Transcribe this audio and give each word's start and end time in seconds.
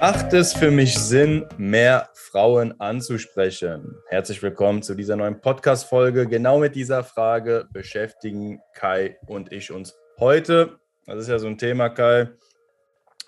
Macht 0.00 0.32
es 0.32 0.54
für 0.54 0.70
mich 0.70 0.98
Sinn, 0.98 1.44
mehr 1.58 2.08
Frauen 2.14 2.80
anzusprechen? 2.80 3.98
Herzlich 4.08 4.42
willkommen 4.42 4.82
zu 4.82 4.94
dieser 4.94 5.14
neuen 5.14 5.42
Podcast-Folge. 5.42 6.26
Genau 6.26 6.58
mit 6.58 6.74
dieser 6.74 7.04
Frage 7.04 7.68
beschäftigen 7.70 8.62
Kai 8.72 9.18
und 9.26 9.52
ich 9.52 9.70
uns 9.70 9.94
heute. 10.18 10.80
Das 11.04 11.18
ist 11.18 11.28
ja 11.28 11.38
so 11.38 11.48
ein 11.48 11.58
Thema, 11.58 11.90
Kai, 11.90 12.30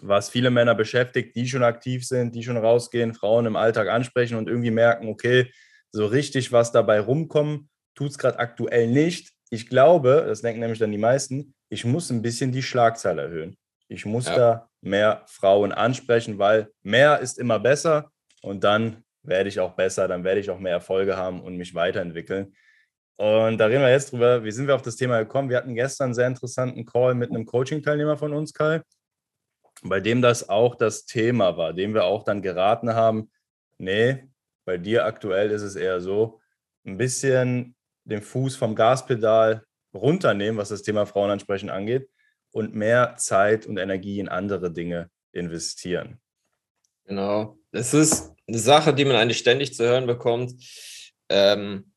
was 0.00 0.30
viele 0.30 0.50
Männer 0.50 0.74
beschäftigt, 0.74 1.36
die 1.36 1.46
schon 1.46 1.62
aktiv 1.62 2.06
sind, 2.06 2.34
die 2.34 2.42
schon 2.42 2.56
rausgehen, 2.56 3.12
Frauen 3.12 3.44
im 3.44 3.56
Alltag 3.56 3.88
ansprechen 3.88 4.38
und 4.38 4.48
irgendwie 4.48 4.70
merken, 4.70 5.08
okay, 5.08 5.52
so 5.90 6.06
richtig 6.06 6.52
was 6.52 6.72
dabei 6.72 7.00
rumkommen, 7.00 7.68
tut 7.94 8.12
es 8.12 8.18
gerade 8.18 8.38
aktuell 8.38 8.86
nicht. 8.86 9.34
Ich 9.50 9.68
glaube, 9.68 10.24
das 10.26 10.40
denken 10.40 10.60
nämlich 10.60 10.78
dann 10.78 10.90
die 10.90 10.96
meisten, 10.96 11.54
ich 11.68 11.84
muss 11.84 12.08
ein 12.08 12.22
bisschen 12.22 12.50
die 12.50 12.62
Schlagzahl 12.62 13.18
erhöhen. 13.18 13.58
Ich 13.88 14.06
muss 14.06 14.24
ja. 14.24 14.36
da 14.36 14.71
mehr 14.82 15.22
Frauen 15.26 15.72
ansprechen, 15.72 16.38
weil 16.38 16.68
mehr 16.82 17.20
ist 17.20 17.38
immer 17.38 17.58
besser 17.58 18.10
und 18.42 18.64
dann 18.64 19.04
werde 19.22 19.48
ich 19.48 19.60
auch 19.60 19.74
besser, 19.74 20.08
dann 20.08 20.24
werde 20.24 20.40
ich 20.40 20.50
auch 20.50 20.58
mehr 20.58 20.72
Erfolge 20.72 21.16
haben 21.16 21.40
und 21.40 21.56
mich 21.56 21.74
weiterentwickeln. 21.74 22.54
Und 23.16 23.58
da 23.58 23.66
reden 23.66 23.82
wir 23.82 23.90
jetzt 23.90 24.12
drüber, 24.12 24.42
wie 24.42 24.50
sind 24.50 24.66
wir 24.66 24.74
auf 24.74 24.82
das 24.82 24.96
Thema 24.96 25.18
gekommen? 25.20 25.48
Wir 25.48 25.56
hatten 25.58 25.76
gestern 25.76 26.06
einen 26.06 26.14
sehr 26.14 26.26
interessanten 26.26 26.84
Call 26.84 27.14
mit 27.14 27.30
einem 27.30 27.46
Coaching-Teilnehmer 27.46 28.16
von 28.16 28.32
uns, 28.32 28.52
Kai, 28.52 28.82
bei 29.84 30.00
dem 30.00 30.20
das 30.20 30.48
auch 30.48 30.74
das 30.74 31.06
Thema 31.06 31.56
war, 31.56 31.72
dem 31.72 31.94
wir 31.94 32.04
auch 32.04 32.24
dann 32.24 32.42
geraten 32.42 32.94
haben, 32.94 33.30
nee, 33.78 34.24
bei 34.64 34.78
dir 34.78 35.04
aktuell 35.04 35.50
ist 35.52 35.62
es 35.62 35.76
eher 35.76 36.00
so, 36.00 36.40
ein 36.84 36.96
bisschen 36.96 37.76
den 38.04 38.22
Fuß 38.22 38.56
vom 38.56 38.74
Gaspedal 38.74 39.64
runternehmen, 39.94 40.58
was 40.58 40.70
das 40.70 40.82
Thema 40.82 41.06
Frauenansprechen 41.06 41.70
angeht 41.70 42.08
und 42.52 42.74
mehr 42.74 43.16
Zeit 43.16 43.66
und 43.66 43.78
Energie 43.78 44.20
in 44.20 44.28
andere 44.28 44.72
Dinge 44.72 45.10
investieren. 45.32 46.20
Genau. 47.04 47.58
Es 47.72 47.94
ist 47.94 48.32
eine 48.46 48.58
Sache, 48.58 48.94
die 48.94 49.04
man 49.04 49.16
eigentlich 49.16 49.38
ständig 49.38 49.74
zu 49.74 49.84
hören 49.84 50.06
bekommt. 50.06 50.54
Ähm, 51.28 51.92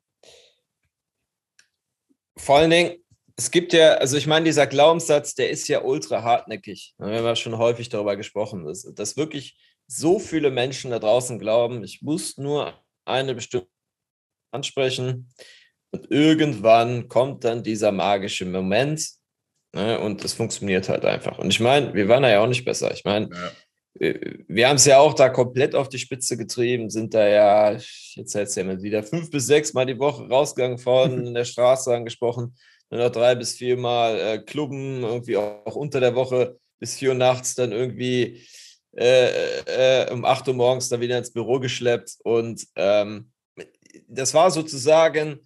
vor 2.38 2.58
allen 2.58 2.70
Dingen, 2.70 2.96
es 3.38 3.52
gibt 3.52 3.74
ja, 3.74 3.96
also 3.96 4.18
ich 4.18 4.28
meine, 4.28 4.46
dieser 4.46 4.68
Glaubenssatz, 4.68 5.36
der 5.36 5.50
ist 5.50 5.68
ja 5.68 5.84
ultra 5.84 6.24
hartnäckig. 6.24 6.96
Wir 6.98 7.08
haben 7.08 7.26
ja 7.26 7.36
schon 7.36 7.58
häufig 7.58 7.90
darüber 7.90 8.16
gesprochen, 8.16 8.66
dass, 8.66 8.84
dass 8.94 9.18
wirklich 9.18 9.58
so 9.88 10.20
viele 10.20 10.52
Menschen 10.52 10.92
da 10.92 11.00
draußen 11.00 11.38
glauben, 11.38 11.84
ich 11.84 12.02
muss 12.02 12.38
nur 12.38 12.74
eine 13.06 13.36
bestimmte 13.36 13.70
ansprechen 14.52 15.30
und 15.92 16.10
irgendwann 16.10 17.08
kommt 17.08 17.44
dann 17.44 17.62
dieser 17.62 17.92
magische 17.92 18.46
Moment, 18.46 19.06
Ne? 19.76 20.00
Und 20.00 20.24
es 20.24 20.34
funktioniert 20.34 20.88
halt 20.88 21.04
einfach. 21.04 21.38
Und 21.38 21.50
ich 21.50 21.60
meine, 21.60 21.94
wir 21.94 22.08
waren 22.08 22.24
da 22.24 22.30
ja 22.30 22.40
auch 22.42 22.48
nicht 22.48 22.64
besser. 22.64 22.94
Ich 22.94 23.04
meine, 23.04 23.30
ja. 23.30 23.52
wir, 23.96 24.20
wir 24.48 24.70
haben 24.70 24.78
es 24.78 24.86
ja 24.86 25.00
auch 25.00 25.14
da 25.14 25.28
komplett 25.28 25.76
auf 25.76 25.90
die 25.90 26.00
Spitze 26.00 26.38
getrieben, 26.38 26.90
sind 26.90 27.14
da 27.14 27.28
ja, 27.28 27.72
jetzt 27.72 28.34
jetzt 28.34 28.56
ja 28.56 28.64
mal 28.64 28.82
wieder 28.82 29.04
fünf 29.04 29.30
bis 29.30 29.48
sechs 29.48 29.74
Mal 29.74 29.86
die 29.86 30.00
Woche 30.00 30.30
rausgegangen, 30.30 30.78
vorne 30.78 31.16
in 31.28 31.34
der 31.34 31.44
Straße 31.44 31.94
angesprochen, 31.94 32.56
dann 32.90 33.00
noch 33.00 33.12
drei 33.12 33.36
bis 33.36 33.56
vier 33.56 33.76
Mal 33.76 34.18
äh, 34.18 34.38
Klubben, 34.40 35.04
irgendwie 35.04 35.36
auch, 35.36 35.66
auch, 35.66 35.76
unter 35.76 36.00
der 36.00 36.16
Woche 36.16 36.58
bis 36.80 36.96
vier 36.96 37.10
Uhr 37.10 37.16
nachts 37.16 37.56
dann 37.56 37.74
irgendwie 37.74 38.48
äh, 38.96 40.06
äh, 40.06 40.12
um 40.14 40.24
acht 40.24 40.48
Uhr 40.48 40.54
morgens 40.54 40.88
dann 40.88 41.02
wieder 41.02 41.18
ins 41.18 41.34
Büro 41.34 41.60
geschleppt. 41.60 42.16
Und 42.24 42.66
ähm, 42.78 43.30
das 44.08 44.34
war 44.34 44.52
sozusagen 44.52 45.42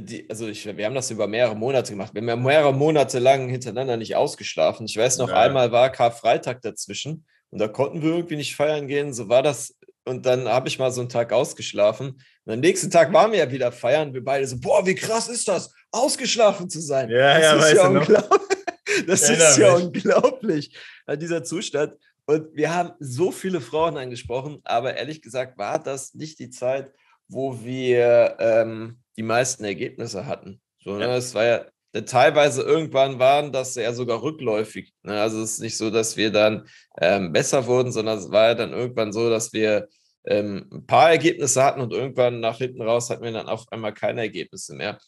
die, 0.00 0.28
also 0.28 0.48
ich, 0.48 0.64
wir 0.64 0.84
haben 0.84 0.94
das 0.94 1.10
über 1.10 1.26
mehrere 1.26 1.56
Monate 1.56 1.92
gemacht. 1.92 2.14
Wir 2.14 2.20
haben 2.20 2.28
ja 2.28 2.36
mehrere 2.36 2.74
Monate 2.74 3.18
lang 3.18 3.48
hintereinander 3.48 3.96
nicht 3.96 4.16
ausgeschlafen. 4.16 4.86
Ich 4.86 4.96
weiß 4.96 5.18
noch, 5.18 5.28
ja. 5.28 5.36
einmal 5.36 5.72
war 5.72 5.90
Karfreitag 5.90 6.62
dazwischen 6.62 7.24
und 7.50 7.60
da 7.60 7.68
konnten 7.68 8.02
wir 8.02 8.10
irgendwie 8.10 8.36
nicht 8.36 8.56
feiern 8.56 8.86
gehen. 8.86 9.12
So 9.12 9.28
war 9.28 9.42
das. 9.42 9.76
Und 10.04 10.24
dann 10.26 10.48
habe 10.48 10.68
ich 10.68 10.78
mal 10.78 10.92
so 10.92 11.00
einen 11.00 11.10
Tag 11.10 11.32
ausgeschlafen. 11.32 12.20
Und 12.44 12.52
am 12.52 12.60
nächsten 12.60 12.90
Tag 12.90 13.12
waren 13.12 13.32
wir 13.32 13.40
ja 13.40 13.50
wieder 13.50 13.72
feiern. 13.72 14.14
Wir 14.14 14.22
beide 14.22 14.46
so, 14.46 14.58
boah, 14.60 14.86
wie 14.86 14.94
krass 14.94 15.28
ist 15.28 15.48
das, 15.48 15.72
ausgeschlafen 15.90 16.70
zu 16.70 16.80
sein. 16.80 17.10
Ja, 17.10 17.38
das 17.38 17.42
ja, 17.42 17.66
ist 17.66 17.74
ja 17.76 17.88
unglaublich. 17.88 18.40
Das 19.06 19.28
ist 19.28 19.58
ja 19.58 19.74
unglaublich, 19.74 20.74
dieser 21.20 21.44
Zustand. 21.44 21.94
Und 22.24 22.56
wir 22.56 22.74
haben 22.74 22.92
so 22.98 23.30
viele 23.30 23.60
Frauen 23.60 23.98
angesprochen, 23.98 24.60
aber 24.64 24.96
ehrlich 24.96 25.20
gesagt 25.20 25.58
war 25.58 25.78
das 25.78 26.14
nicht 26.14 26.38
die 26.38 26.48
Zeit, 26.48 26.92
wo 27.28 27.62
wir 27.62 28.36
ähm, 28.38 29.00
die 29.16 29.22
meisten 29.22 29.64
Ergebnisse 29.64 30.26
hatten. 30.26 30.60
So, 30.78 30.96
ne? 30.96 31.16
Es 31.16 31.34
war 31.34 31.44
ja 31.44 31.66
teilweise 32.04 32.62
irgendwann 32.62 33.18
waren 33.18 33.52
das 33.52 33.74
ja 33.74 33.92
sogar 33.92 34.22
rückläufig. 34.22 34.92
Ne? 35.02 35.20
Also 35.20 35.40
es 35.42 35.52
ist 35.52 35.60
nicht 35.60 35.76
so, 35.76 35.90
dass 35.90 36.16
wir 36.16 36.30
dann 36.30 36.68
ähm, 37.00 37.32
besser 37.32 37.66
wurden, 37.66 37.92
sondern 37.92 38.18
es 38.18 38.30
war 38.30 38.48
ja 38.48 38.54
dann 38.54 38.72
irgendwann 38.72 39.12
so, 39.12 39.30
dass 39.30 39.52
wir 39.52 39.88
ähm, 40.26 40.68
ein 40.72 40.86
paar 40.86 41.10
Ergebnisse 41.10 41.62
hatten 41.62 41.80
und 41.80 41.92
irgendwann 41.92 42.40
nach 42.40 42.58
hinten 42.58 42.82
raus 42.82 43.10
hatten 43.10 43.24
wir 43.24 43.32
dann 43.32 43.48
auf 43.48 43.64
einmal 43.70 43.94
keine 43.94 44.22
Ergebnisse 44.22 44.74
mehr. 44.74 44.98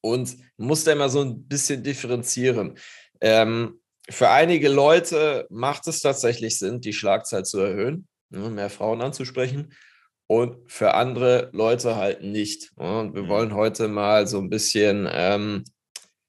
Und 0.00 0.36
musste 0.56 0.92
immer 0.92 1.10
so 1.10 1.20
ein 1.20 1.46
bisschen 1.46 1.82
differenzieren. 1.82 2.78
Ähm, 3.20 3.80
für 4.08 4.30
einige 4.30 4.70
Leute 4.70 5.46
macht 5.50 5.86
es 5.86 6.00
tatsächlich 6.00 6.58
Sinn, 6.58 6.80
die 6.80 6.94
Schlagzeit 6.94 7.46
zu 7.46 7.60
erhöhen, 7.60 8.08
ne? 8.30 8.48
mehr 8.48 8.70
Frauen 8.70 9.02
anzusprechen 9.02 9.74
und 10.30 10.58
für 10.70 10.94
andere 10.94 11.50
Leute 11.52 11.96
halt 11.96 12.22
nicht. 12.22 12.70
Und 12.76 13.16
wir 13.16 13.24
mhm. 13.24 13.28
wollen 13.28 13.54
heute 13.56 13.88
mal 13.88 14.28
so 14.28 14.38
ein 14.38 14.48
bisschen 14.48 15.08
ähm, 15.10 15.64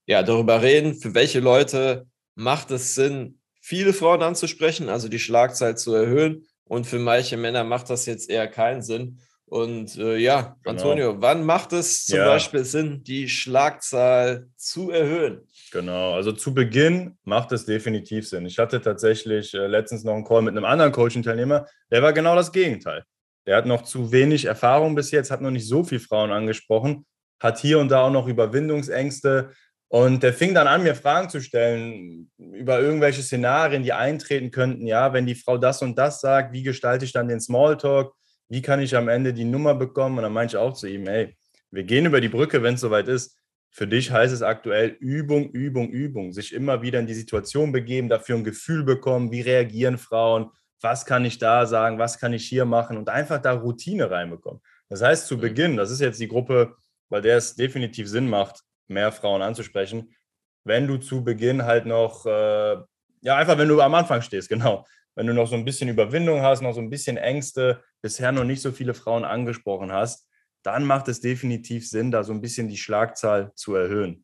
ja, 0.07 0.23
darüber 0.23 0.63
reden, 0.63 0.95
für 0.95 1.13
welche 1.13 1.39
Leute 1.39 2.07
macht 2.33 2.71
es 2.71 2.95
Sinn, 2.95 3.37
viele 3.61 3.93
Frauen 3.93 4.23
anzusprechen, 4.23 4.89
also 4.89 5.07
die 5.07 5.19
Schlagzahl 5.19 5.77
zu 5.77 5.93
erhöhen. 5.93 6.47
Und 6.63 6.87
für 6.87 6.97
manche 6.97 7.37
Männer 7.37 7.63
macht 7.63 7.91
das 7.91 8.07
jetzt 8.07 8.27
eher 8.27 8.47
keinen 8.47 8.81
Sinn. 8.81 9.19
Und 9.45 9.95
äh, 9.99 10.17
ja, 10.17 10.57
genau. 10.63 10.71
Antonio, 10.71 11.21
wann 11.21 11.43
macht 11.43 11.71
es 11.71 12.05
zum 12.07 12.17
ja. 12.17 12.25
Beispiel 12.25 12.63
Sinn, 12.63 13.03
die 13.03 13.29
Schlagzahl 13.29 14.47
zu 14.55 14.89
erhöhen? 14.89 15.47
Genau, 15.71 16.13
also 16.13 16.31
zu 16.31 16.55
Beginn 16.55 17.19
macht 17.23 17.51
es 17.51 17.67
definitiv 17.67 18.27
Sinn. 18.27 18.47
Ich 18.47 18.57
hatte 18.57 18.81
tatsächlich 18.81 19.53
äh, 19.53 19.67
letztens 19.67 20.03
noch 20.03 20.15
einen 20.15 20.25
Call 20.25 20.41
mit 20.41 20.57
einem 20.57 20.65
anderen 20.65 20.91
Coaching-Teilnehmer, 20.91 21.67
der 21.91 22.01
war 22.01 22.13
genau 22.13 22.35
das 22.35 22.51
Gegenteil. 22.51 23.05
Der 23.45 23.57
hat 23.57 23.65
noch 23.65 23.83
zu 23.83 24.11
wenig 24.11 24.45
Erfahrung 24.45 24.95
bis 24.95 25.11
jetzt, 25.11 25.31
hat 25.31 25.41
noch 25.41 25.51
nicht 25.51 25.67
so 25.67 25.83
viele 25.83 26.01
Frauen 26.01 26.31
angesprochen, 26.31 27.05
hat 27.39 27.59
hier 27.59 27.79
und 27.79 27.89
da 27.89 28.03
auch 28.03 28.11
noch 28.11 28.27
Überwindungsängste. 28.27 29.51
Und 29.87 30.23
der 30.23 30.33
fing 30.33 30.53
dann 30.53 30.67
an, 30.67 30.83
mir 30.83 30.95
Fragen 30.95 31.29
zu 31.29 31.41
stellen 31.41 32.31
über 32.37 32.79
irgendwelche 32.79 33.23
Szenarien, 33.23 33.83
die 33.83 33.93
eintreten 33.93 34.51
könnten. 34.51 34.87
Ja, 34.87 35.11
wenn 35.11 35.25
die 35.25 35.35
Frau 35.35 35.57
das 35.57 35.81
und 35.81 35.97
das 35.97 36.21
sagt, 36.21 36.53
wie 36.53 36.63
gestalte 36.63 37.03
ich 37.03 37.11
dann 37.11 37.27
den 37.27 37.41
Smalltalk? 37.41 38.13
Wie 38.47 38.61
kann 38.61 38.79
ich 38.79 38.95
am 38.95 39.09
Ende 39.09 39.33
die 39.33 39.43
Nummer 39.43 39.75
bekommen? 39.75 40.17
Und 40.17 40.23
dann 40.23 40.33
meinte 40.33 40.55
ich 40.55 40.61
auch 40.61 40.73
zu 40.73 40.87
ihm, 40.87 41.07
ey, 41.07 41.35
wir 41.71 41.83
gehen 41.83 42.05
über 42.05 42.21
die 42.21 42.29
Brücke, 42.29 42.63
wenn 42.63 42.75
es 42.75 42.81
soweit 42.81 43.07
ist. 43.07 43.37
Für 43.69 43.87
dich 43.87 44.11
heißt 44.11 44.33
es 44.33 44.41
aktuell 44.41 44.97
Übung, 44.99 45.49
Übung, 45.51 45.89
Übung. 45.89 46.33
Sich 46.33 46.53
immer 46.53 46.81
wieder 46.81 46.99
in 46.99 47.07
die 47.07 47.13
Situation 47.13 47.71
begeben, 47.71 48.09
dafür 48.09 48.35
ein 48.35 48.43
Gefühl 48.43 48.83
bekommen, 48.83 49.31
wie 49.31 49.41
reagieren 49.41 49.97
Frauen, 49.97 50.51
was 50.81 51.05
kann 51.05 51.23
ich 51.25 51.37
da 51.37 51.65
sagen, 51.65 51.99
was 51.99 52.19
kann 52.19 52.33
ich 52.33 52.47
hier 52.47 52.65
machen 52.65 52.97
und 52.97 53.07
einfach 53.09 53.39
da 53.39 53.53
Routine 53.53 54.09
reinbekommen. 54.09 54.61
Das 54.89 55.01
heißt, 55.01 55.27
zu 55.27 55.37
mhm. 55.37 55.41
Beginn, 55.41 55.77
das 55.77 55.91
ist 55.91 56.01
jetzt 56.01 56.19
die 56.19 56.27
Gruppe, 56.27 56.75
bei 57.09 57.21
der 57.21 57.37
es 57.37 57.55
definitiv 57.55 58.09
Sinn 58.09 58.29
macht, 58.29 58.61
mehr 58.87 59.11
Frauen 59.11 59.41
anzusprechen, 59.41 60.13
wenn 60.63 60.87
du 60.87 60.97
zu 60.97 61.23
Beginn 61.23 61.63
halt 61.63 61.85
noch, 61.85 62.25
äh, 62.25 62.77
ja, 63.21 63.37
einfach 63.37 63.57
wenn 63.57 63.69
du 63.69 63.81
am 63.81 63.93
Anfang 63.93 64.21
stehst, 64.21 64.49
genau. 64.49 64.85
Wenn 65.13 65.27
du 65.27 65.33
noch 65.33 65.47
so 65.47 65.55
ein 65.55 65.65
bisschen 65.65 65.89
Überwindung 65.89 66.41
hast, 66.41 66.61
noch 66.61 66.73
so 66.73 66.79
ein 66.79 66.89
bisschen 66.89 67.17
Ängste, 67.17 67.83
bisher 68.01 68.31
noch 68.31 68.45
nicht 68.45 68.61
so 68.61 68.71
viele 68.71 68.93
Frauen 68.93 69.25
angesprochen 69.25 69.91
hast, 69.91 70.27
dann 70.63 70.85
macht 70.85 71.09
es 71.09 71.19
definitiv 71.19 71.87
Sinn, 71.87 72.11
da 72.11 72.23
so 72.23 72.31
ein 72.31 72.39
bisschen 72.39 72.69
die 72.69 72.77
Schlagzahl 72.77 73.51
zu 73.55 73.75
erhöhen. 73.75 74.23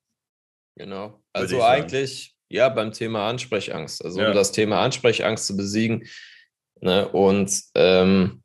Genau. 0.75 1.22
Also 1.34 1.62
eigentlich, 1.63 2.35
ja, 2.50 2.69
beim 2.69 2.94
Thema 2.94 3.27
Ansprechangst. 3.27 4.06
Also 4.06 4.21
ja. 4.21 4.30
um 4.30 4.36
das 4.36 4.51
Thema 4.54 4.81
Ansprechangst 4.81 5.48
zu 5.48 5.57
besiegen, 5.57 6.07
Ne? 6.81 7.07
Und 7.07 7.62
ähm, 7.75 8.44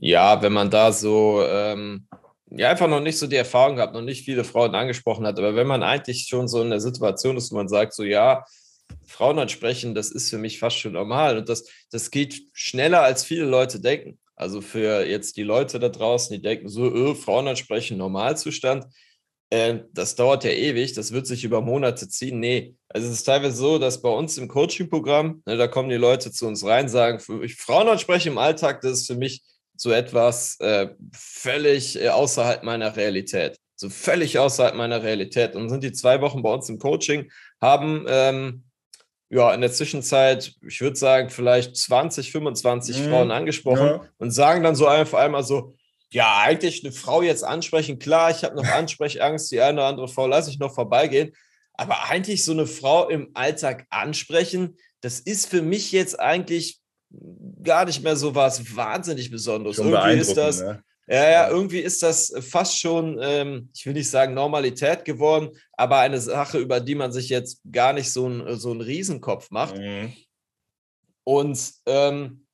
ja, 0.00 0.42
wenn 0.42 0.52
man 0.52 0.70
da 0.70 0.92
so 0.92 1.42
ähm, 1.44 2.08
ja, 2.50 2.70
einfach 2.70 2.88
noch 2.88 3.00
nicht 3.00 3.18
so 3.18 3.26
die 3.26 3.36
Erfahrung 3.36 3.76
gehabt, 3.76 3.94
noch 3.94 4.02
nicht 4.02 4.24
viele 4.24 4.44
Frauen 4.44 4.74
angesprochen 4.74 5.26
hat, 5.26 5.38
aber 5.38 5.54
wenn 5.54 5.66
man 5.66 5.82
eigentlich 5.82 6.26
schon 6.28 6.48
so 6.48 6.62
in 6.62 6.70
der 6.70 6.80
Situation 6.80 7.36
ist, 7.36 7.52
wo 7.52 7.56
man 7.56 7.68
sagt, 7.68 7.94
so 7.94 8.04
ja, 8.04 8.44
Frauen 9.06 9.38
ansprechen, 9.38 9.94
das 9.94 10.10
ist 10.10 10.30
für 10.30 10.38
mich 10.38 10.58
fast 10.58 10.78
schon 10.78 10.92
normal 10.92 11.38
und 11.38 11.48
das, 11.48 11.68
das 11.90 12.10
geht 12.10 12.42
schneller, 12.52 13.02
als 13.02 13.24
viele 13.24 13.44
Leute 13.44 13.80
denken. 13.80 14.18
Also 14.34 14.60
für 14.60 15.04
jetzt 15.04 15.36
die 15.36 15.42
Leute 15.42 15.78
da 15.78 15.88
draußen, 15.88 16.34
die 16.34 16.42
denken 16.42 16.68
so, 16.68 16.84
öh, 16.84 17.14
Frauen 17.14 17.48
ansprechen, 17.48 17.98
Normalzustand, 17.98 18.86
äh, 19.50 19.80
das 19.92 20.14
dauert 20.14 20.44
ja 20.44 20.50
ewig, 20.50 20.92
das 20.92 21.12
wird 21.12 21.26
sich 21.26 21.44
über 21.44 21.60
Monate 21.60 22.08
ziehen. 22.08 22.38
Nee, 22.38 22.76
also 22.88 23.06
es 23.06 23.14
ist 23.14 23.24
teilweise 23.24 23.56
so, 23.56 23.78
dass 23.78 24.00
bei 24.00 24.08
uns 24.08 24.38
im 24.38 24.48
Coaching-Programm, 24.48 25.42
ne, 25.44 25.56
da 25.56 25.68
kommen 25.68 25.90
die 25.90 25.96
Leute 25.96 26.32
zu 26.32 26.46
uns 26.46 26.64
rein, 26.64 26.88
sagen, 26.88 27.22
ich 27.42 27.56
Frauen 27.56 27.88
anspreche 27.88 28.30
im 28.30 28.38
Alltag, 28.38 28.80
das 28.80 29.00
ist 29.00 29.06
für 29.06 29.16
mich 29.16 29.42
so 29.76 29.92
etwas 29.92 30.58
äh, 30.60 30.88
völlig 31.12 32.00
äh, 32.00 32.08
außerhalb 32.08 32.62
meiner 32.62 32.96
Realität. 32.96 33.58
So 33.76 33.90
völlig 33.90 34.38
außerhalb 34.38 34.74
meiner 34.74 35.02
Realität. 35.02 35.54
Und 35.54 35.68
sind 35.68 35.84
die 35.84 35.92
zwei 35.92 36.20
Wochen 36.20 36.42
bei 36.42 36.52
uns 36.52 36.68
im 36.68 36.78
Coaching, 36.78 37.30
haben 37.60 38.06
ähm, 38.08 38.64
ja, 39.30 39.52
in 39.52 39.60
der 39.60 39.70
Zwischenzeit, 39.70 40.54
ich 40.66 40.80
würde 40.80 40.96
sagen, 40.96 41.30
vielleicht 41.30 41.76
20, 41.76 42.32
25 42.32 42.98
mhm. 42.98 43.08
Frauen 43.08 43.30
angesprochen 43.30 43.86
ja. 43.86 44.04
und 44.16 44.30
sagen 44.30 44.62
dann 44.62 44.74
so 44.74 44.86
einfach 44.86 45.18
einmal 45.18 45.44
so, 45.44 45.74
ja, 46.10 46.38
eigentlich 46.38 46.82
eine 46.82 46.92
Frau 46.92 47.20
jetzt 47.20 47.44
ansprechen, 47.44 47.98
klar, 47.98 48.30
ich 48.30 48.42
habe 48.42 48.56
noch 48.56 48.64
Ansprechangst, 48.72 49.52
die 49.52 49.60
eine 49.60 49.80
oder 49.80 49.88
andere 49.88 50.08
Frau 50.08 50.26
lasse 50.26 50.50
ich 50.50 50.58
noch 50.58 50.74
vorbeigehen, 50.74 51.32
aber 51.78 52.10
eigentlich 52.10 52.44
so 52.44 52.52
eine 52.52 52.66
Frau 52.66 53.08
im 53.08 53.30
Alltag 53.34 53.86
ansprechen, 53.88 54.76
das 55.00 55.20
ist 55.20 55.48
für 55.48 55.62
mich 55.62 55.92
jetzt 55.92 56.18
eigentlich 56.18 56.80
gar 57.62 57.86
nicht 57.86 58.02
mehr 58.02 58.16
so 58.16 58.34
was 58.34 58.76
wahnsinnig 58.76 59.30
Besonderes. 59.30 59.76
Schon 59.76 59.92
Irgendwie 59.92 60.18
ist 60.18 60.36
das, 60.36 60.60
ne? 60.60 60.82
Ja, 61.10 61.30
ja, 61.30 61.48
irgendwie 61.48 61.78
ist 61.78 62.02
das 62.02 62.34
fast 62.40 62.78
schon, 62.78 63.18
ähm, 63.22 63.70
ich 63.74 63.86
will 63.86 63.94
nicht 63.94 64.10
sagen 64.10 64.34
Normalität 64.34 65.06
geworden, 65.06 65.48
aber 65.72 66.00
eine 66.00 66.20
Sache, 66.20 66.58
über 66.58 66.80
die 66.80 66.94
man 66.94 67.12
sich 67.12 67.30
jetzt 67.30 67.62
gar 67.72 67.94
nicht 67.94 68.12
so, 68.12 68.28
ein, 68.28 68.58
so 68.58 68.72
einen 68.72 68.82
Riesenkopf 68.82 69.50
macht. 69.50 69.78
Mhm. 69.78 70.12
Und 71.24 71.72
ähm, 71.86 72.46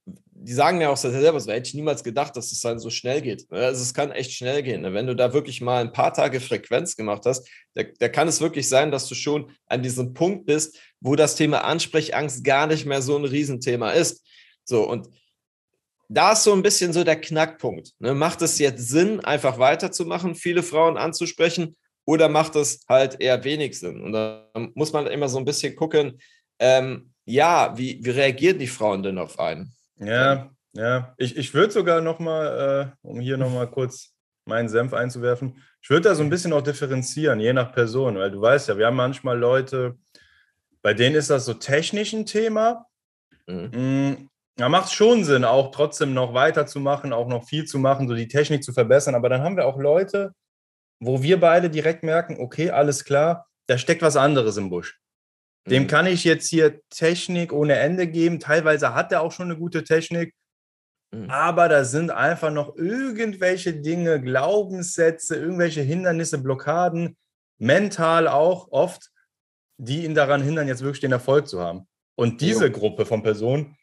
die 0.45 0.53
sagen 0.53 0.81
ja 0.81 0.91
auch 0.91 0.97
selber, 0.97 1.41
so 1.41 1.51
hätte 1.51 1.69
ich 1.69 1.75
niemals 1.75 2.05
gedacht, 2.05 2.37
dass 2.37 2.53
es 2.53 2.61
dann 2.61 2.79
so 2.79 2.91
schnell 2.91 3.23
geht. 3.23 3.51
Also 3.51 3.83
es 3.83 3.95
kann 3.95 4.13
echt 4.13 4.33
schnell 4.33 4.63
gehen. 4.63 4.83
Ne? 4.83 4.93
Wenn 4.93 5.07
du 5.07 5.17
da 5.17 5.33
wirklich 5.33 5.61
mal 5.63 5.81
ein 5.81 5.93
paar 5.93 6.13
Tage 6.13 6.39
Frequenz 6.41 6.97
gemacht 6.97 7.23
hast, 7.25 7.49
da, 7.75 7.83
da 7.99 8.09
kann 8.09 8.29
es 8.29 8.41
wirklich 8.41 8.69
sein, 8.69 8.91
dass 8.91 9.09
du 9.09 9.15
schon 9.15 9.51
an 9.67 9.83
diesem 9.83 10.13
Punkt 10.13 10.45
bist, 10.45 10.79
wo 11.01 11.17
das 11.17 11.37
Thema 11.37 11.65
Ansprechangst 11.65 12.45
gar 12.45 12.67
nicht 12.67 12.85
mehr 12.85 13.01
so 13.01 13.17
ein 13.17 13.25
Riesenthema 13.25 13.93
ist. 13.93 14.23
So, 14.65 14.87
und 14.89 15.09
da 16.11 16.33
ist 16.33 16.45
so 16.45 16.53
ein 16.53 16.63
bisschen 16.63 16.93
so 16.93 17.05
der 17.05 17.21
Knackpunkt. 17.21 17.93
Ne? 17.99 18.15
Macht 18.15 18.43
es 18.43 18.59
jetzt 18.59 18.87
Sinn, 18.89 19.21
einfach 19.21 19.59
weiterzumachen, 19.59 20.35
viele 20.35 20.63
Frauen 20.63 20.99
anzusprechen, 20.99 21.77
oder 22.07 22.29
macht 22.29 22.55
es 22.57 22.85
halt 22.87 23.21
eher 23.21 23.45
wenig 23.45 23.79
Sinn? 23.79 24.03
Und 24.03 24.13
da 24.13 24.51
muss 24.75 24.93
man 24.93 25.07
immer 25.07 25.29
so 25.29 25.39
ein 25.39 25.47
bisschen 25.47 25.75
gucken, 25.75 26.21
ähm, 26.59 27.15
ja, 27.25 27.77
wie, 27.79 27.99
wie 28.05 28.11
reagieren 28.11 28.59
die 28.59 28.67
Frauen 28.67 29.03
denn 29.03 29.19
auf 29.19 29.39
einen? 29.39 29.75
Ja, 29.99 30.51
ja. 30.73 31.15
Ich, 31.19 31.37
ich 31.37 31.55
würde 31.55 31.73
sogar 31.73 32.01
nochmal, 32.01 32.93
äh, 33.03 33.07
um 33.07 33.21
hier 33.21 33.37
nochmal 33.37 33.71
kurz 33.71 34.15
meinen 34.47 34.69
Senf 34.69 34.93
einzuwerfen, 34.93 35.63
ich 35.81 35.91
würde 35.91 36.09
da 36.09 36.15
so 36.15 36.23
ein 36.23 36.31
bisschen 36.31 36.53
auch 36.53 36.63
differenzieren, 36.63 37.41
je 37.41 37.53
nach 37.53 37.73
Person, 37.73 38.17
weil 38.17 38.31
du 38.31 38.41
weißt 38.41 38.69
ja, 38.69 38.79
wir 38.79 38.87
haben 38.87 38.97
manchmal 38.97 39.39
Leute, 39.39 39.97
bei 40.83 40.95
denen 40.95 41.17
ist 41.17 41.31
das 41.31 41.45
so 41.45 41.55
technisch 41.55 42.13
ein 42.13 42.27
Thema. 42.27 42.87
Mhm. 43.47 43.71
Mm, 43.73 44.29
da 44.57 44.69
macht 44.69 44.87
es 44.87 44.93
schon 44.93 45.25
Sinn, 45.25 45.45
auch 45.45 45.71
trotzdem 45.73 46.15
noch 46.15 46.35
weiterzumachen, 46.35 47.13
auch 47.13 47.27
noch 47.27 47.47
viel 47.47 47.65
zu 47.65 47.79
machen, 47.79 48.09
so 48.09 48.15
die 48.15 48.29
Technik 48.29 48.63
zu 48.63 48.73
verbessern. 48.73 49.15
Aber 49.15 49.29
dann 49.29 49.43
haben 49.43 49.57
wir 49.57 49.67
auch 49.67 49.79
Leute, 49.79 50.33
wo 51.01 51.23
wir 51.23 51.41
beide 51.41 51.71
direkt 51.71 52.03
merken, 52.03 52.39
okay, 52.39 52.71
alles 52.71 53.05
klar, 53.05 53.49
da 53.67 53.79
steckt 53.79 54.03
was 54.03 54.17
anderes 54.17 54.57
im 54.57 54.71
Busch. 54.71 55.01
Dem 55.69 55.85
mhm. 55.85 55.87
kann 55.87 56.07
ich 56.07 56.25
jetzt 56.25 56.49
hier 56.49 56.81
Technik 56.91 57.53
ohne 57.53 57.77
Ende 57.77 58.07
geben. 58.07 58.41
Teilweise 58.41 58.95
hat 58.95 59.13
er 59.13 59.23
auch 59.23 59.33
schon 59.33 59.51
eine 59.51 59.59
gute 59.59 59.85
Technik. 59.85 60.35
Mhm. 61.11 61.31
Aber 61.31 61.69
da 61.69 61.85
sind 61.85 62.11
einfach 62.11 62.51
noch 62.53 62.77
irgendwelche 62.77 63.75
Dinge, 63.75 64.21
Glaubenssätze, 64.21 65.37
irgendwelche 65.37 65.81
Hindernisse, 65.81 66.39
Blockaden, 66.39 67.17
mental 67.59 68.29
auch 68.29 68.69
oft, 68.73 69.11
die 69.79 70.05
ihn 70.05 70.15
daran 70.15 70.43
hindern, 70.43 70.69
jetzt 70.69 70.83
wirklich 70.83 71.01
den 71.01 71.13
Erfolg 71.13 71.49
zu 71.49 71.61
haben. 71.61 71.87
Und 72.17 72.41
diese 72.41 72.67
jo. 72.67 72.73
Gruppe 72.73 73.07
von 73.07 73.23
Personen, 73.23 73.77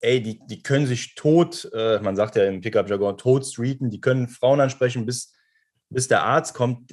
ey, 0.00 0.20
die, 0.22 0.40
die 0.46 0.62
können 0.62 0.86
sich 0.86 1.14
tot, 1.14 1.68
äh, 1.72 2.00
man 2.00 2.16
sagt 2.16 2.36
ja 2.36 2.44
im 2.44 2.60
Pickup-Jargon, 2.60 3.16
tot 3.16 3.46
streeten, 3.46 3.90
die 3.90 4.00
können 4.00 4.28
Frauen 4.28 4.60
ansprechen, 4.60 5.06
bis, 5.06 5.32
bis 5.88 6.08
der 6.08 6.22
Arzt 6.22 6.54
kommt. 6.54 6.92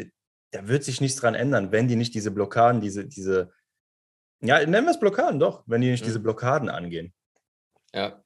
Da 0.52 0.68
wird 0.68 0.84
sich 0.84 1.02
nichts 1.02 1.20
dran 1.20 1.36
ändern, 1.36 1.72
wenn 1.72 1.88
die 1.88 1.96
nicht 1.96 2.16
diese 2.16 2.32
Blockaden, 2.32 2.82
diese, 2.82 3.06
diese, 3.06 3.52
ja, 4.42 4.60
nennen 4.66 4.86
wir 4.86 4.92
es 4.92 5.00
Blockaden 5.00 5.40
doch, 5.40 5.64
wenn 5.66 5.82
die 5.82 5.92
nicht 5.92 6.02
mhm. 6.02 6.08
diese 6.08 6.20
Blockaden 6.20 6.70
angehen. 6.70 7.14
Ja, 7.94 8.24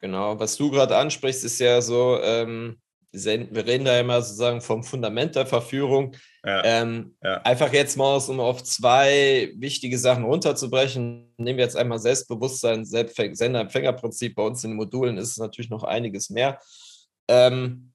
genau. 0.00 0.38
Was 0.38 0.56
du 0.56 0.70
gerade 0.70 0.96
ansprichst, 0.96 1.44
ist 1.44 1.58
ja 1.58 1.80
so, 1.80 2.18
ähm, 2.22 2.80
wir 3.12 3.66
reden 3.66 3.84
da 3.84 3.98
immer 3.98 4.20
sozusagen 4.20 4.60
vom 4.60 4.84
Fundament 4.84 5.34
der 5.34 5.46
Verführung. 5.46 6.14
Ja, 6.44 6.62
ähm, 6.64 7.16
ja. 7.22 7.40
Einfach 7.42 7.72
jetzt 7.72 7.96
mal, 7.96 8.16
um 8.28 8.40
auf 8.40 8.62
zwei 8.62 9.52
wichtige 9.56 9.98
Sachen 9.98 10.24
runterzubrechen. 10.24 11.32
Nehmen 11.38 11.58
wir 11.58 11.64
jetzt 11.64 11.76
einmal 11.76 11.98
Selbstbewusstsein, 11.98 12.84
Sender-Empfänger-Prinzip. 12.84 14.34
Bei 14.34 14.42
uns 14.42 14.62
in 14.64 14.70
den 14.72 14.76
Modulen 14.76 15.16
ist 15.16 15.30
es 15.30 15.38
natürlich 15.38 15.70
noch 15.70 15.84
einiges 15.84 16.30
mehr. 16.30 16.60
Ähm, 17.28 17.92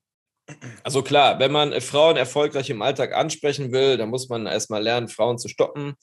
also 0.84 1.02
klar, 1.04 1.40
wenn 1.40 1.52
man 1.52 1.80
Frauen 1.80 2.18
erfolgreich 2.18 2.70
im 2.70 2.82
Alltag 2.82 3.14
ansprechen 3.14 3.72
will, 3.72 3.98
dann 3.98 4.10
muss 4.10 4.30
man 4.30 4.46
erstmal 4.46 4.84
lernen, 4.84 5.08
Frauen 5.08 5.38
zu 5.38 5.48
stoppen. 5.48 5.94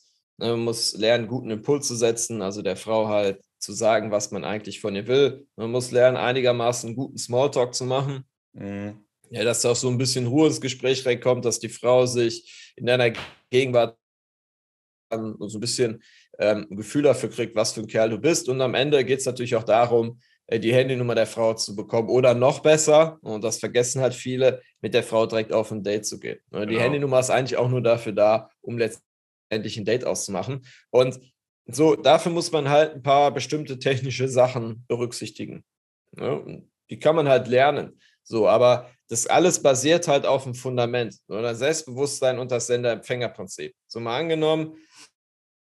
Man 0.41 0.61
muss 0.61 0.97
lernen, 0.97 1.29
guten 1.29 1.51
Impuls 1.51 1.87
zu 1.87 1.95
setzen, 1.95 2.43
also 2.43 2.63
der 2.63 2.77
Frau 2.77 3.09
halt 3.09 3.41
zu 3.59 3.73
sagen, 3.73 4.11
was 4.11 4.31
man 4.31 4.45
eigentlich 4.45 4.81
von 4.81 4.97
ihr 4.97 5.07
will. 5.07 5.47
Man 5.57 5.71
muss 5.71 5.91
lernen, 5.91 6.17
einigermaßen 6.17 6.97
guten 6.97 7.19
Smalltalk 7.19 7.75
zu 7.75 7.85
machen. 7.85 8.25
Mhm. 8.53 9.05
Ja, 9.31 9.45
dass 9.45 9.63
da 9.63 9.71
auch 9.71 9.77
so 9.77 9.89
ein 9.89 9.99
bisschen 9.99 10.27
Ruhe 10.27 10.49
ins 10.49 10.61
Gespräch 10.61 11.07
reinkommt, 11.07 11.45
dass 11.45 11.61
die 11.61 11.69
Frau 11.69 12.07
sich 12.07 12.73
in 12.77 12.87
deiner 12.87 13.13
Gegenwart 13.51 13.97
so 15.13 15.59
ein 15.59 15.61
bisschen 15.61 16.03
ähm, 16.39 16.67
ein 16.71 16.77
Gefühl 16.77 17.03
dafür 17.03 17.29
kriegt, 17.29 17.55
was 17.55 17.73
für 17.73 17.81
ein 17.81 17.87
Kerl 17.87 18.11
du 18.11 18.19
bist. 18.19 18.49
Und 18.49 18.61
am 18.61 18.75
Ende 18.75 19.05
geht 19.05 19.21
es 19.21 19.27
natürlich 19.27 19.55
auch 19.57 19.65
darum, 19.65 20.21
äh, 20.47 20.59
die 20.59 20.73
Handynummer 20.73 21.15
der 21.15 21.27
Frau 21.27 21.55
zu 21.55 21.77
bekommen 21.77 22.09
oder 22.09 22.35
noch 22.35 22.61
besser, 22.61 23.19
und 23.23 23.45
das 23.45 23.59
vergessen 23.59 24.01
halt 24.01 24.15
viele, 24.15 24.63
mit 24.81 24.95
der 24.95 25.03
Frau 25.03 25.27
direkt 25.27 25.53
auf 25.53 25.71
ein 25.71 25.83
Date 25.83 26.07
zu 26.07 26.19
gehen. 26.19 26.39
Ne, 26.51 26.67
die 26.67 26.75
genau. 26.75 26.85
Handynummer 26.85 27.21
ist 27.21 27.31
eigentlich 27.31 27.57
auch 27.57 27.69
nur 27.69 27.83
dafür 27.83 28.13
da, 28.13 28.51
um 28.61 28.79
letztendlich 28.79 29.10
ein 29.50 29.85
Date 29.85 30.05
auszumachen. 30.05 30.64
Und 30.91 31.20
so, 31.67 31.94
dafür 31.94 32.32
muss 32.32 32.50
man 32.52 32.69
halt 32.69 32.94
ein 32.94 33.02
paar 33.02 33.32
bestimmte 33.32 33.79
technische 33.79 34.29
Sachen 34.29 34.85
berücksichtigen. 34.88 35.64
Ne, 36.12 36.64
die 36.91 36.99
kann 36.99 37.17
man 37.17 37.29
halt 37.29 37.47
lernen. 37.47 38.00
So, 38.23 38.49
aber 38.49 38.91
das 39.08 39.26
alles 39.26 39.62
basiert 39.62 40.08
halt 40.08 40.26
auf 40.26 40.44
dem 40.44 40.55
Fundament, 40.55 41.17
oder 41.29 41.55
Selbstbewusstsein 41.55 42.38
und 42.38 42.50
das 42.50 42.67
Sender-Empfänger-Prinzip. 42.67 43.75
So 43.88 44.00
mal 44.00 44.19
angenommen, 44.20 44.76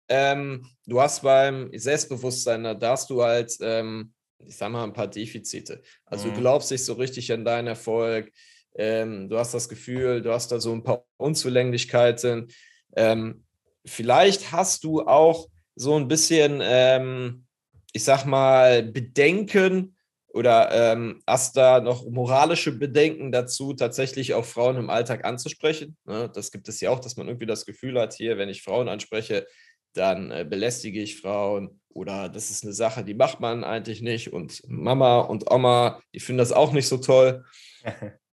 ähm, 0.09 0.67
du 0.87 1.01
hast 1.01 1.23
beim 1.23 1.71
Selbstbewusstsein, 1.75 2.63
da 2.63 2.91
hast 2.91 3.11
du 3.11 3.23
halt, 3.23 3.57
ähm, 3.61 4.13
ich 4.39 4.57
sag 4.57 4.71
mal, 4.71 4.85
ein 4.85 4.93
paar 4.93 5.09
Defizite. 5.09 5.83
Also 6.07 6.29
mhm. 6.29 6.35
du 6.35 6.41
glaubst 6.41 6.71
nicht 6.71 6.85
so 6.85 6.95
richtig 6.95 7.33
an 7.33 7.45
deinen 7.45 7.69
Erfolg, 7.69 8.33
ähm, 8.75 9.29
du 9.29 9.39
hast 9.39 9.55
das 9.55 9.69
Gefühl, 9.69 10.23
du 10.23 10.33
hast 10.33 10.53
da 10.53 10.61
so 10.61 10.73
ein 10.73 10.83
paar 10.83 11.05
Unzulänglichkeiten. 11.17 12.49
Ähm, 12.97 13.45
vielleicht 13.85 14.53
hast 14.53 14.85
du 14.85 15.03
auch 15.03 15.49
so 15.75 15.97
ein 15.97 16.09
bisschen, 16.09 16.61
ähm, 16.63 17.47
ich 17.93 18.05
sag 18.05 18.25
mal, 18.25 18.83
Bedenken, 18.83 19.97
oder 20.39 20.71
ähm, 20.93 21.23
hast 21.27 21.57
da 21.57 21.81
noch 21.81 22.09
moralische 22.09 22.73
Bedenken 22.73 23.33
dazu, 23.33 23.73
tatsächlich 23.73 24.35
auch 24.35 24.45
Frauen 24.45 24.77
im 24.77 24.91
Alltag 24.91 25.25
anzusprechen? 25.25 25.97
Ne? 26.05 26.31
Das 26.33 26.53
gibt 26.53 26.69
es 26.69 26.81
ja 26.81 26.91
auch, 26.91 27.01
dass 27.01 27.17
man 27.17 27.27
irgendwie 27.27 27.47
das 27.47 27.67
Gefühl 27.67 27.99
hat, 27.99 28.15
hier, 28.15 28.39
wenn 28.39 28.49
ich 28.49 28.63
Frauen 28.63 28.89
anspreche, 28.89 29.47
dann 29.95 30.31
äh, 30.31 30.47
belästige 30.49 31.03
ich 31.03 31.21
Frauen 31.21 31.81
oder 31.89 32.29
das 32.29 32.51
ist 32.51 32.63
eine 32.63 32.75
Sache, 32.75 33.05
die 33.05 33.15
macht 33.15 33.41
man 33.41 33.65
eigentlich 33.65 34.03
nicht 34.03 34.33
und 34.33 34.63
Mama 34.69 35.21
und 35.21 35.51
Oma, 35.51 36.01
die 36.15 36.21
finden 36.21 36.39
das 36.39 36.53
auch 36.53 36.73
nicht 36.73 36.87
so 36.87 36.99
toll. 36.99 37.45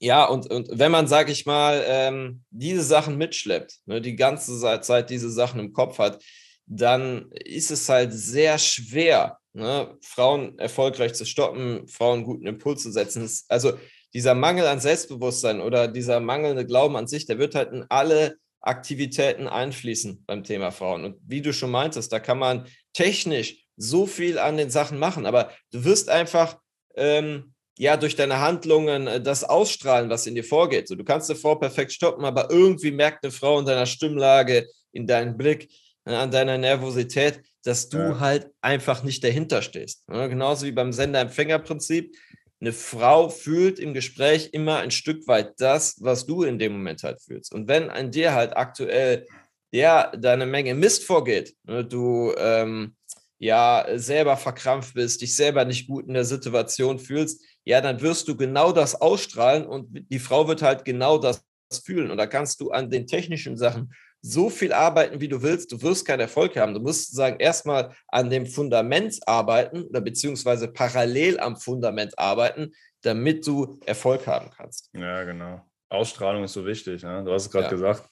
ja, 0.00 0.24
und, 0.26 0.50
und 0.50 0.68
wenn 0.72 0.92
man, 0.92 1.08
sag 1.08 1.28
ich 1.28 1.44
mal, 1.44 1.82
ähm, 1.86 2.42
diese 2.50 2.82
Sachen 2.82 3.16
mitschleppt, 3.16 3.80
ne, 3.86 4.00
die 4.00 4.16
ganze 4.16 4.80
Zeit 4.80 5.10
diese 5.10 5.30
Sachen 5.30 5.58
im 5.58 5.72
Kopf 5.72 5.98
hat, 5.98 6.22
dann 6.66 7.30
ist 7.32 7.70
es 7.70 7.88
halt 7.88 8.12
sehr 8.12 8.58
schwer, 8.58 9.38
ne, 9.54 9.96
Frauen 10.02 10.58
erfolgreich 10.58 11.14
zu 11.14 11.24
stoppen, 11.24 11.88
Frauen 11.88 12.24
guten 12.24 12.46
Impuls 12.46 12.82
zu 12.82 12.92
setzen. 12.92 13.28
Also 13.48 13.72
dieser 14.14 14.34
Mangel 14.34 14.66
an 14.66 14.80
Selbstbewusstsein 14.80 15.60
oder 15.60 15.88
dieser 15.88 16.20
mangelnde 16.20 16.64
Glauben 16.64 16.96
an 16.96 17.08
sich, 17.08 17.26
der 17.26 17.38
wird 17.38 17.54
halt 17.54 17.72
in 17.72 17.84
alle 17.88 18.36
Aktivitäten 18.60 19.48
einfließen 19.48 20.24
beim 20.26 20.44
Thema 20.44 20.70
Frauen. 20.70 21.04
Und 21.04 21.16
wie 21.26 21.42
du 21.42 21.52
schon 21.52 21.70
meintest, 21.70 22.12
da 22.12 22.20
kann 22.20 22.38
man 22.38 22.66
technisch 22.92 23.64
so 23.76 24.06
viel 24.06 24.38
an 24.38 24.56
den 24.56 24.70
Sachen 24.70 24.98
machen, 24.98 25.26
aber 25.26 25.52
du 25.70 25.84
wirst 25.84 26.08
einfach 26.08 26.58
ähm, 26.96 27.54
ja 27.78 27.96
durch 27.96 28.16
deine 28.16 28.40
Handlungen 28.40 29.06
äh, 29.06 29.20
das 29.20 29.44
ausstrahlen, 29.44 30.10
was 30.10 30.26
in 30.26 30.34
dir 30.34 30.44
vorgeht. 30.44 30.88
So, 30.88 30.96
du 30.96 31.04
kannst 31.04 31.30
eine 31.30 31.38
Frau 31.38 31.54
perfekt 31.54 31.92
stoppen, 31.92 32.24
aber 32.24 32.50
irgendwie 32.50 32.90
merkt 32.90 33.24
eine 33.24 33.32
Frau 33.32 33.58
in 33.58 33.66
deiner 33.66 33.86
Stimmlage, 33.86 34.66
in 34.92 35.06
deinem 35.06 35.36
Blick, 35.36 35.70
äh, 36.04 36.12
an 36.12 36.30
deiner 36.30 36.58
Nervosität, 36.58 37.40
dass 37.62 37.88
du 37.88 37.98
ja. 37.98 38.20
halt 38.20 38.48
einfach 38.60 39.02
nicht 39.02 39.22
dahinter 39.24 39.62
stehst. 39.62 40.04
Ja, 40.10 40.26
genauso 40.26 40.66
wie 40.66 40.72
beim 40.72 40.92
Sender-Empfänger-Prinzip. 40.92 42.14
Eine 42.60 42.72
Frau 42.72 43.28
fühlt 43.28 43.78
im 43.78 43.94
Gespräch 43.94 44.50
immer 44.52 44.78
ein 44.78 44.90
Stück 44.90 45.28
weit 45.28 45.52
das, 45.58 45.96
was 46.00 46.26
du 46.26 46.42
in 46.42 46.58
dem 46.58 46.72
Moment 46.72 47.04
halt 47.04 47.22
fühlst. 47.22 47.54
Und 47.54 47.68
wenn 47.68 47.88
an 47.88 48.10
dir 48.10 48.34
halt 48.34 48.56
aktuell 48.56 49.26
ja 49.70 50.10
deine 50.16 50.44
Menge 50.44 50.74
Mist 50.74 51.04
vorgeht, 51.04 51.54
ne, 51.62 51.84
du 51.84 52.34
ähm, 52.36 52.96
ja 53.38 53.86
selber 53.94 54.36
verkrampft 54.36 54.94
bist, 54.94 55.20
dich 55.20 55.36
selber 55.36 55.64
nicht 55.64 55.86
gut 55.86 56.08
in 56.08 56.14
der 56.14 56.24
Situation 56.24 56.98
fühlst, 56.98 57.40
ja, 57.68 57.82
dann 57.82 58.00
wirst 58.00 58.26
du 58.28 58.34
genau 58.34 58.72
das 58.72 58.98
ausstrahlen 58.98 59.66
und 59.66 59.88
die 60.10 60.18
Frau 60.18 60.48
wird 60.48 60.62
halt 60.62 60.86
genau 60.86 61.18
das 61.18 61.44
fühlen. 61.84 62.10
Und 62.10 62.16
da 62.16 62.26
kannst 62.26 62.62
du 62.62 62.70
an 62.70 62.88
den 62.88 63.06
technischen 63.06 63.58
Sachen 63.58 63.92
so 64.22 64.48
viel 64.48 64.72
arbeiten, 64.72 65.20
wie 65.20 65.28
du 65.28 65.42
willst, 65.42 65.70
du 65.70 65.82
wirst 65.82 66.06
keinen 66.06 66.20
Erfolg 66.20 66.56
haben. 66.56 66.72
Du 66.72 66.80
musst 66.80 67.14
sagen, 67.14 67.38
erstmal 67.38 67.94
an 68.08 68.30
dem 68.30 68.46
Fundament 68.46 69.18
arbeiten 69.26 69.82
oder 69.82 70.00
beziehungsweise 70.00 70.68
parallel 70.68 71.38
am 71.40 71.58
Fundament 71.58 72.18
arbeiten, 72.18 72.72
damit 73.02 73.46
du 73.46 73.78
Erfolg 73.84 74.26
haben 74.26 74.48
kannst. 74.56 74.88
Ja, 74.94 75.24
genau. 75.24 75.60
Ausstrahlung 75.90 76.44
ist 76.44 76.54
so 76.54 76.64
wichtig. 76.64 77.02
Ne? 77.02 77.22
Du 77.22 77.32
hast 77.34 77.42
es 77.42 77.50
gerade 77.50 77.66
ja. 77.66 77.70
gesagt. 77.70 78.08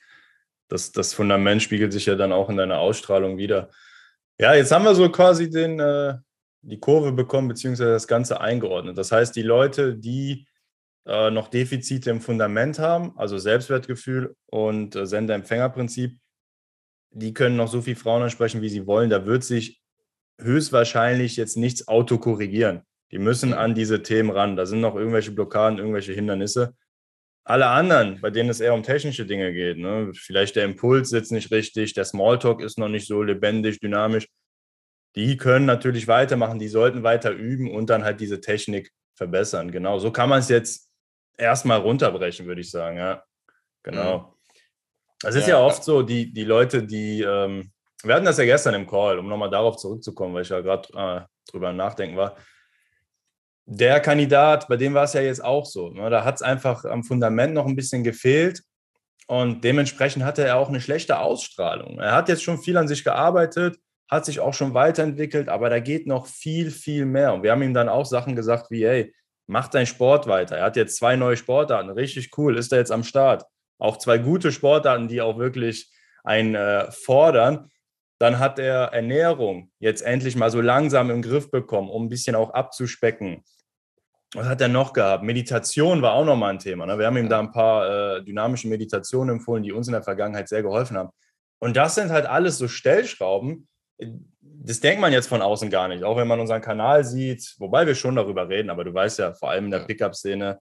Das, 0.68 0.92
das 0.92 1.14
Fundament 1.14 1.62
spiegelt 1.62 1.94
sich 1.94 2.04
ja 2.04 2.14
dann 2.14 2.32
auch 2.32 2.50
in 2.50 2.58
deiner 2.58 2.78
Ausstrahlung 2.78 3.38
wieder. 3.38 3.70
Ja, 4.38 4.52
jetzt 4.52 4.70
haben 4.70 4.84
wir 4.84 4.94
so 4.94 5.10
quasi 5.10 5.48
den, 5.48 5.80
äh, 5.80 6.16
die 6.66 6.80
Kurve 6.80 7.12
bekommen, 7.12 7.48
beziehungsweise 7.48 7.92
das 7.92 8.08
Ganze 8.08 8.40
eingeordnet. 8.40 8.98
Das 8.98 9.12
heißt, 9.12 9.34
die 9.36 9.42
Leute, 9.42 9.96
die 9.96 10.46
äh, 11.06 11.30
noch 11.30 11.48
Defizite 11.48 12.10
im 12.10 12.20
Fundament 12.20 12.78
haben, 12.78 13.12
also 13.16 13.38
Selbstwertgefühl 13.38 14.34
und 14.46 14.96
äh, 14.96 15.06
Sender-Empfänger-Prinzip, 15.06 16.18
die 17.10 17.32
können 17.32 17.56
noch 17.56 17.68
so 17.68 17.80
viel 17.80 17.96
Frauen 17.96 18.22
ansprechen, 18.22 18.62
wie 18.62 18.68
sie 18.68 18.86
wollen. 18.86 19.10
Da 19.10 19.24
wird 19.26 19.44
sich 19.44 19.80
höchstwahrscheinlich 20.38 21.36
jetzt 21.36 21.56
nichts 21.56 21.86
autokorrigieren. 21.86 22.82
Die 23.12 23.18
müssen 23.18 23.54
an 23.54 23.74
diese 23.74 24.02
Themen 24.02 24.30
ran. 24.30 24.56
Da 24.56 24.66
sind 24.66 24.80
noch 24.80 24.96
irgendwelche 24.96 25.30
Blockaden, 25.30 25.78
irgendwelche 25.78 26.12
Hindernisse. 26.12 26.74
Alle 27.44 27.68
anderen, 27.68 28.20
bei 28.20 28.30
denen 28.30 28.50
es 28.50 28.60
eher 28.60 28.74
um 28.74 28.82
technische 28.82 29.24
Dinge 29.24 29.52
geht, 29.52 29.78
ne? 29.78 30.10
vielleicht 30.14 30.56
der 30.56 30.64
Impuls 30.64 31.10
sitzt 31.10 31.30
nicht 31.30 31.52
richtig, 31.52 31.94
der 31.94 32.04
Smalltalk 32.04 32.60
ist 32.60 32.76
noch 32.76 32.88
nicht 32.88 33.06
so 33.06 33.22
lebendig, 33.22 33.78
dynamisch, 33.78 34.26
die 35.16 35.36
können 35.36 35.64
natürlich 35.64 36.08
weitermachen, 36.08 36.58
die 36.58 36.68
sollten 36.68 37.02
weiter 37.02 37.30
üben 37.30 37.74
und 37.74 37.88
dann 37.88 38.04
halt 38.04 38.20
diese 38.20 38.40
Technik 38.40 38.92
verbessern. 39.14 39.72
Genau, 39.72 39.98
so 39.98 40.12
kann 40.12 40.28
man 40.28 40.40
es 40.40 40.48
jetzt 40.48 40.90
erstmal 41.38 41.80
runterbrechen, 41.80 42.46
würde 42.46 42.60
ich 42.60 42.70
sagen. 42.70 42.98
Ja, 42.98 43.24
genau. 43.82 44.18
Mhm. 44.18 44.24
Es 45.24 45.34
ist 45.34 45.48
ja, 45.48 45.58
ja, 45.58 45.64
oft 45.64 45.82
so, 45.82 46.02
die, 46.02 46.32
die 46.32 46.44
Leute, 46.44 46.82
die, 46.82 47.22
ähm, 47.22 47.72
wir 48.02 48.14
hatten 48.14 48.26
das 48.26 48.36
ja 48.36 48.44
gestern 48.44 48.74
im 48.74 48.86
Call, 48.86 49.18
um 49.18 49.28
nochmal 49.28 49.48
darauf 49.48 49.76
zurückzukommen, 49.78 50.34
weil 50.34 50.42
ich 50.42 50.50
ja 50.50 50.60
gerade 50.60 50.88
äh, 50.94 51.50
drüber 51.50 51.72
nachdenken 51.72 52.18
war. 52.18 52.36
Der 53.64 53.98
Kandidat, 54.00 54.68
bei 54.68 54.76
dem 54.76 54.92
war 54.92 55.04
es 55.04 55.14
ja 55.14 55.22
jetzt 55.22 55.42
auch 55.42 55.64
so. 55.64 55.88
Ne? 55.88 56.10
Da 56.10 56.24
hat 56.24 56.36
es 56.36 56.42
einfach 56.42 56.84
am 56.84 57.02
Fundament 57.02 57.54
noch 57.54 57.66
ein 57.66 57.74
bisschen 57.74 58.04
gefehlt 58.04 58.62
und 59.26 59.64
dementsprechend 59.64 60.24
hatte 60.24 60.44
er 60.44 60.58
auch 60.58 60.68
eine 60.68 60.82
schlechte 60.82 61.18
Ausstrahlung. 61.18 61.98
Er 61.98 62.12
hat 62.12 62.28
jetzt 62.28 62.44
schon 62.44 62.58
viel 62.58 62.76
an 62.76 62.86
sich 62.86 63.02
gearbeitet, 63.02 63.78
hat 64.08 64.24
sich 64.24 64.40
auch 64.40 64.54
schon 64.54 64.74
weiterentwickelt, 64.74 65.48
aber 65.48 65.68
da 65.68 65.80
geht 65.80 66.06
noch 66.06 66.26
viel, 66.26 66.70
viel 66.70 67.06
mehr. 67.06 67.34
Und 67.34 67.42
wir 67.42 67.50
haben 67.50 67.62
ihm 67.62 67.74
dann 67.74 67.88
auch 67.88 68.06
Sachen 68.06 68.36
gesagt 68.36 68.70
wie, 68.70 68.86
hey, 68.86 69.14
mach 69.46 69.68
deinen 69.68 69.86
Sport 69.86 70.26
weiter. 70.26 70.56
Er 70.56 70.64
hat 70.64 70.76
jetzt 70.76 70.96
zwei 70.96 71.16
neue 71.16 71.36
Sportarten, 71.36 71.90
richtig 71.90 72.36
cool, 72.38 72.56
ist 72.56 72.72
er 72.72 72.78
jetzt 72.78 72.92
am 72.92 73.04
Start. 73.04 73.44
Auch 73.78 73.98
zwei 73.98 74.18
gute 74.18 74.52
Sportarten, 74.52 75.08
die 75.08 75.20
auch 75.20 75.38
wirklich 75.38 75.90
einen 76.24 76.54
äh, 76.54 76.90
fordern. 76.90 77.70
Dann 78.18 78.38
hat 78.38 78.58
er 78.58 78.92
Ernährung 78.92 79.70
jetzt 79.78 80.02
endlich 80.02 80.36
mal 80.36 80.50
so 80.50 80.60
langsam 80.60 81.10
im 81.10 81.20
Griff 81.22 81.50
bekommen, 81.50 81.90
um 81.90 82.06
ein 82.06 82.08
bisschen 82.08 82.34
auch 82.34 82.50
abzuspecken. 82.50 83.42
Was 84.34 84.46
hat 84.46 84.60
er 84.60 84.68
noch 84.68 84.92
gehabt? 84.92 85.22
Meditation 85.22 86.02
war 86.02 86.14
auch 86.14 86.24
nochmal 86.24 86.50
ein 86.50 86.58
Thema. 86.58 86.86
Ne? 86.86 86.98
Wir 86.98 87.06
haben 87.06 87.16
ihm 87.16 87.28
da 87.28 87.38
ein 87.38 87.52
paar 87.52 88.16
äh, 88.16 88.24
dynamische 88.24 88.68
Meditationen 88.68 89.36
empfohlen, 89.36 89.62
die 89.62 89.72
uns 89.72 89.86
in 89.86 89.92
der 89.92 90.02
Vergangenheit 90.02 90.48
sehr 90.48 90.62
geholfen 90.62 90.96
haben. 90.96 91.10
Und 91.58 91.76
das 91.76 91.94
sind 91.94 92.10
halt 92.10 92.26
alles 92.26 92.58
so 92.58 92.68
Stellschrauben, 92.68 93.68
das 93.98 94.80
denkt 94.80 95.00
man 95.00 95.12
jetzt 95.12 95.28
von 95.28 95.42
außen 95.42 95.70
gar 95.70 95.88
nicht, 95.88 96.04
auch 96.04 96.16
wenn 96.16 96.28
man 96.28 96.40
unseren 96.40 96.60
Kanal 96.60 97.04
sieht, 97.04 97.54
wobei 97.58 97.86
wir 97.86 97.94
schon 97.94 98.16
darüber 98.16 98.48
reden, 98.48 98.70
aber 98.70 98.84
du 98.84 98.92
weißt 98.92 99.18
ja, 99.18 99.32
vor 99.34 99.50
allem 99.50 99.66
in 99.66 99.70
der 99.70 99.80
Pickup-Szene, 99.80 100.58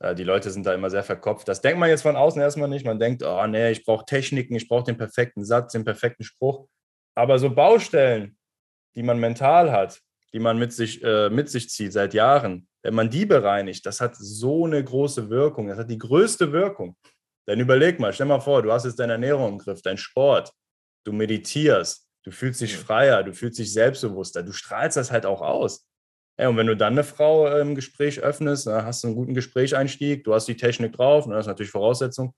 äh, 0.00 0.14
die 0.14 0.24
Leute 0.24 0.50
sind 0.50 0.66
da 0.66 0.74
immer 0.74 0.90
sehr 0.90 1.02
verkopft. 1.02 1.48
Das 1.48 1.60
denkt 1.60 1.78
man 1.78 1.88
jetzt 1.88 2.02
von 2.02 2.16
außen 2.16 2.40
erstmal 2.40 2.68
nicht. 2.68 2.84
Man 2.84 2.98
denkt, 2.98 3.22
oh 3.22 3.46
nee, 3.46 3.70
ich 3.70 3.84
brauche 3.84 4.04
Techniken, 4.04 4.54
ich 4.54 4.68
brauche 4.68 4.84
den 4.84 4.96
perfekten 4.96 5.44
Satz, 5.44 5.72
den 5.72 5.84
perfekten 5.84 6.24
Spruch. 6.24 6.68
Aber 7.14 7.38
so 7.38 7.50
Baustellen, 7.50 8.36
die 8.96 9.02
man 9.02 9.18
mental 9.18 9.72
hat, 9.72 10.00
die 10.32 10.40
man 10.40 10.58
mit 10.58 10.72
sich, 10.72 11.02
äh, 11.02 11.30
mit 11.30 11.48
sich 11.48 11.70
zieht 11.70 11.92
seit 11.92 12.14
Jahren, 12.14 12.68
wenn 12.82 12.94
man 12.94 13.10
die 13.10 13.26
bereinigt, 13.26 13.84
das 13.86 14.00
hat 14.00 14.14
so 14.16 14.66
eine 14.66 14.82
große 14.82 15.30
Wirkung. 15.30 15.68
Das 15.68 15.78
hat 15.78 15.90
die 15.90 15.98
größte 15.98 16.52
Wirkung. 16.52 16.96
Denn 17.46 17.60
überleg 17.60 17.98
mal, 17.98 18.12
stell 18.12 18.26
mal 18.26 18.40
vor, 18.40 18.62
du 18.62 18.70
hast 18.70 18.84
jetzt 18.84 18.98
deine 18.98 19.12
Ernährung 19.12 19.52
im 19.52 19.58
Griff, 19.58 19.82
dein 19.82 19.96
Sport, 19.96 20.52
du 21.04 21.12
meditierst, 21.12 22.07
Du 22.28 22.32
fühlst 22.32 22.60
dich 22.60 22.76
freier, 22.76 23.22
du 23.22 23.32
fühlst 23.32 23.58
dich 23.58 23.72
selbstbewusster, 23.72 24.42
du 24.42 24.52
strahlst 24.52 24.98
das 24.98 25.10
halt 25.10 25.24
auch 25.24 25.40
aus. 25.40 25.88
Ja, 26.38 26.50
und 26.50 26.58
wenn 26.58 26.66
du 26.66 26.76
dann 26.76 26.92
eine 26.92 27.02
Frau 27.02 27.48
im 27.56 27.74
Gespräch 27.74 28.20
öffnest, 28.20 28.66
dann 28.66 28.84
hast 28.84 29.02
du 29.02 29.08
einen 29.08 29.16
guten 29.16 29.32
Gesprächseinstieg, 29.32 30.24
du 30.24 30.34
hast 30.34 30.46
die 30.46 30.58
Technik 30.58 30.92
drauf, 30.92 31.26
ne, 31.26 31.36
das 31.36 31.44
ist 31.44 31.48
natürlich 31.48 31.70
Voraussetzung, 31.70 32.34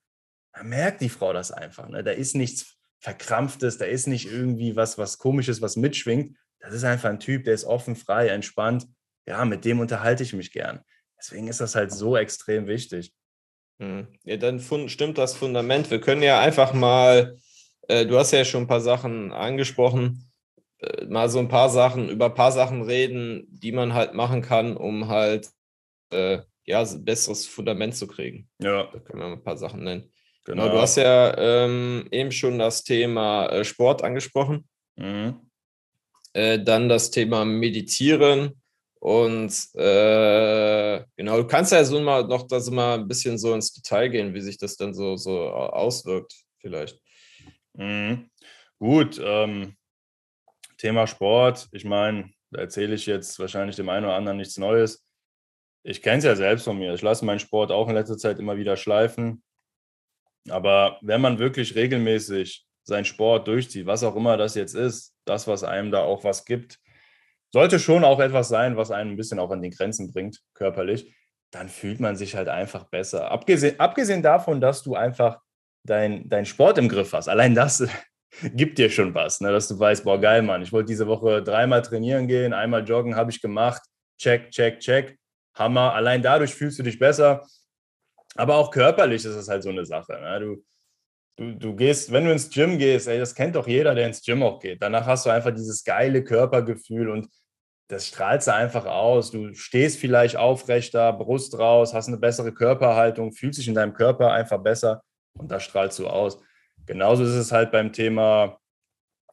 dann 0.52 0.68
merkt 0.68 1.00
die 1.00 1.08
Frau 1.08 1.32
das 1.32 1.50
einfach. 1.50 1.88
Ne? 1.88 2.04
Da 2.04 2.12
ist 2.12 2.36
nichts 2.36 2.76
Verkrampftes, 3.00 3.78
da 3.78 3.84
ist 3.84 4.06
nicht 4.06 4.30
irgendwie 4.30 4.76
was, 4.76 4.96
was 4.96 5.18
Komisches, 5.18 5.60
was 5.60 5.74
mitschwingt. 5.74 6.36
Das 6.60 6.72
ist 6.72 6.84
einfach 6.84 7.10
ein 7.10 7.18
Typ, 7.18 7.42
der 7.42 7.54
ist 7.54 7.64
offen, 7.64 7.96
frei, 7.96 8.28
entspannt. 8.28 8.86
Ja, 9.26 9.44
mit 9.44 9.64
dem 9.64 9.80
unterhalte 9.80 10.22
ich 10.22 10.34
mich 10.34 10.52
gern. 10.52 10.84
Deswegen 11.18 11.48
ist 11.48 11.60
das 11.60 11.74
halt 11.74 11.90
so 11.90 12.16
extrem 12.16 12.68
wichtig. 12.68 13.12
Hm. 13.80 14.06
Ja, 14.22 14.36
dann 14.36 14.60
stimmt 14.60 15.18
das 15.18 15.34
Fundament. 15.34 15.90
Wir 15.90 16.00
können 16.00 16.22
ja 16.22 16.38
einfach 16.38 16.74
mal 16.74 17.36
du 18.06 18.18
hast 18.18 18.30
ja 18.32 18.44
schon 18.44 18.64
ein 18.64 18.68
paar 18.68 18.80
Sachen 18.80 19.32
angesprochen, 19.32 20.30
äh, 20.78 21.04
mal 21.06 21.28
so 21.28 21.38
ein 21.38 21.48
paar 21.48 21.68
Sachen, 21.68 22.08
über 22.08 22.26
ein 22.26 22.34
paar 22.34 22.52
Sachen 22.52 22.82
reden, 22.82 23.46
die 23.50 23.72
man 23.72 23.94
halt 23.94 24.14
machen 24.14 24.42
kann, 24.42 24.76
um 24.76 25.08
halt 25.08 25.48
äh, 26.10 26.38
ja, 26.64 26.80
ein 26.82 27.04
besseres 27.04 27.46
Fundament 27.46 27.96
zu 27.96 28.06
kriegen. 28.06 28.48
Ja. 28.60 28.84
Da 28.84 28.98
können 29.00 29.20
wir 29.20 29.28
mal 29.28 29.32
ein 29.34 29.42
paar 29.42 29.58
Sachen 29.58 29.82
nennen. 29.82 30.12
Genau. 30.44 30.64
genau 30.64 30.74
du 30.74 30.80
hast 30.80 30.96
ja 30.96 31.36
ähm, 31.36 32.08
eben 32.10 32.32
schon 32.32 32.58
das 32.58 32.82
Thema 32.84 33.46
äh, 33.46 33.64
Sport 33.64 34.02
angesprochen. 34.02 34.68
Mhm. 34.96 35.50
Äh, 36.32 36.60
dann 36.60 36.88
das 36.88 37.10
Thema 37.10 37.44
Meditieren. 37.44 38.60
Und 39.00 39.52
äh, 39.74 41.02
genau, 41.16 41.38
du 41.38 41.46
kannst 41.46 41.72
ja 41.72 41.82
so 41.84 42.00
mal 42.00 42.24
noch 42.26 42.46
das 42.46 42.70
mal 42.70 42.98
ein 42.98 43.08
bisschen 43.08 43.38
so 43.38 43.54
ins 43.54 43.72
Detail 43.72 44.08
gehen, 44.08 44.34
wie 44.34 44.42
sich 44.42 44.58
das 44.58 44.76
dann 44.76 44.92
so, 44.92 45.16
so 45.16 45.48
auswirkt, 45.48 46.34
vielleicht. 46.58 47.00
Mhm. 47.74 48.30
Gut, 48.78 49.20
ähm, 49.22 49.76
Thema 50.78 51.06
Sport. 51.06 51.68
Ich 51.72 51.84
meine, 51.84 52.30
da 52.50 52.60
erzähle 52.60 52.94
ich 52.94 53.06
jetzt 53.06 53.38
wahrscheinlich 53.38 53.76
dem 53.76 53.88
einen 53.88 54.06
oder 54.06 54.14
anderen 54.14 54.38
nichts 54.38 54.56
Neues. 54.56 55.06
Ich 55.82 56.02
kenne 56.02 56.18
es 56.18 56.24
ja 56.24 56.36
selbst 56.36 56.64
von 56.64 56.78
mir. 56.78 56.94
Ich 56.94 57.02
lasse 57.02 57.24
meinen 57.24 57.38
Sport 57.38 57.70
auch 57.70 57.88
in 57.88 57.94
letzter 57.94 58.18
Zeit 58.18 58.38
immer 58.38 58.56
wieder 58.56 58.76
schleifen. 58.76 59.42
Aber 60.48 60.98
wenn 61.02 61.20
man 61.20 61.38
wirklich 61.38 61.74
regelmäßig 61.74 62.66
seinen 62.82 63.04
Sport 63.04 63.46
durchzieht, 63.46 63.86
was 63.86 64.02
auch 64.02 64.16
immer 64.16 64.36
das 64.36 64.54
jetzt 64.54 64.74
ist, 64.74 65.14
das, 65.26 65.46
was 65.46 65.64
einem 65.64 65.90
da 65.90 66.00
auch 66.02 66.24
was 66.24 66.44
gibt, 66.44 66.78
sollte 67.52 67.78
schon 67.78 68.04
auch 68.04 68.20
etwas 68.20 68.48
sein, 68.48 68.76
was 68.76 68.90
einen 68.90 69.12
ein 69.12 69.16
bisschen 69.16 69.38
auch 69.38 69.50
an 69.50 69.62
die 69.62 69.70
Grenzen 69.70 70.12
bringt, 70.12 70.40
körperlich, 70.54 71.14
dann 71.50 71.68
fühlt 71.68 72.00
man 72.00 72.16
sich 72.16 72.36
halt 72.36 72.48
einfach 72.48 72.88
besser. 72.88 73.30
Abgesehen, 73.30 73.78
abgesehen 73.80 74.22
davon, 74.22 74.60
dass 74.60 74.82
du 74.82 74.94
einfach 74.94 75.40
dein, 75.84 76.28
dein 76.28 76.46
Sport 76.46 76.78
im 76.78 76.88
Griff 76.88 77.12
hast. 77.12 77.28
Allein 77.28 77.54
das 77.54 77.86
gibt 78.54 78.78
dir 78.78 78.90
schon 78.90 79.14
was, 79.14 79.40
ne? 79.40 79.52
dass 79.52 79.68
du 79.68 79.78
weißt, 79.78 80.04
boah, 80.04 80.20
geil, 80.20 80.42
Mann, 80.42 80.62
ich 80.62 80.72
wollte 80.72 80.88
diese 80.88 81.06
Woche 81.06 81.42
dreimal 81.42 81.82
trainieren 81.82 82.28
gehen, 82.28 82.52
einmal 82.52 82.86
joggen 82.86 83.16
habe 83.16 83.30
ich 83.30 83.40
gemacht, 83.40 83.82
check, 84.18 84.50
check, 84.50 84.80
check, 84.80 85.18
Hammer. 85.54 85.94
Allein 85.94 86.22
dadurch 86.22 86.54
fühlst 86.54 86.78
du 86.78 86.82
dich 86.82 86.98
besser. 86.98 87.46
Aber 88.36 88.56
auch 88.56 88.70
körperlich 88.70 89.24
ist 89.24 89.34
es 89.34 89.48
halt 89.48 89.62
so 89.62 89.70
eine 89.70 89.84
Sache. 89.84 90.12
Ne? 90.12 90.40
Du, 90.40 90.64
du, 91.36 91.58
du 91.58 91.76
gehst, 91.76 92.12
wenn 92.12 92.24
du 92.24 92.32
ins 92.32 92.50
Gym 92.50 92.78
gehst, 92.78 93.08
ey, 93.08 93.18
das 93.18 93.34
kennt 93.34 93.56
doch 93.56 93.66
jeder, 93.66 93.94
der 93.94 94.06
ins 94.06 94.22
Gym 94.22 94.42
auch 94.42 94.60
geht. 94.60 94.82
Danach 94.82 95.06
hast 95.06 95.26
du 95.26 95.30
einfach 95.30 95.52
dieses 95.52 95.84
geile 95.84 96.22
Körpergefühl 96.22 97.08
und 97.08 97.28
das 97.88 98.06
strahlst 98.06 98.46
du 98.46 98.54
einfach 98.54 98.86
aus. 98.86 99.32
Du 99.32 99.52
stehst 99.54 99.98
vielleicht 99.98 100.36
aufrechter, 100.36 101.12
Brust 101.12 101.58
raus, 101.58 101.92
hast 101.92 102.06
eine 102.06 102.18
bessere 102.18 102.54
Körperhaltung, 102.54 103.32
fühlst 103.32 103.58
dich 103.58 103.68
in 103.68 103.74
deinem 103.74 103.94
Körper 103.94 104.32
einfach 104.32 104.62
besser. 104.62 105.02
Und 105.38 105.50
da 105.50 105.60
strahlst 105.60 105.98
du 105.98 106.06
aus. 106.06 106.40
Genauso 106.86 107.24
ist 107.24 107.30
es 107.30 107.52
halt 107.52 107.70
beim 107.70 107.92
Thema, 107.92 108.58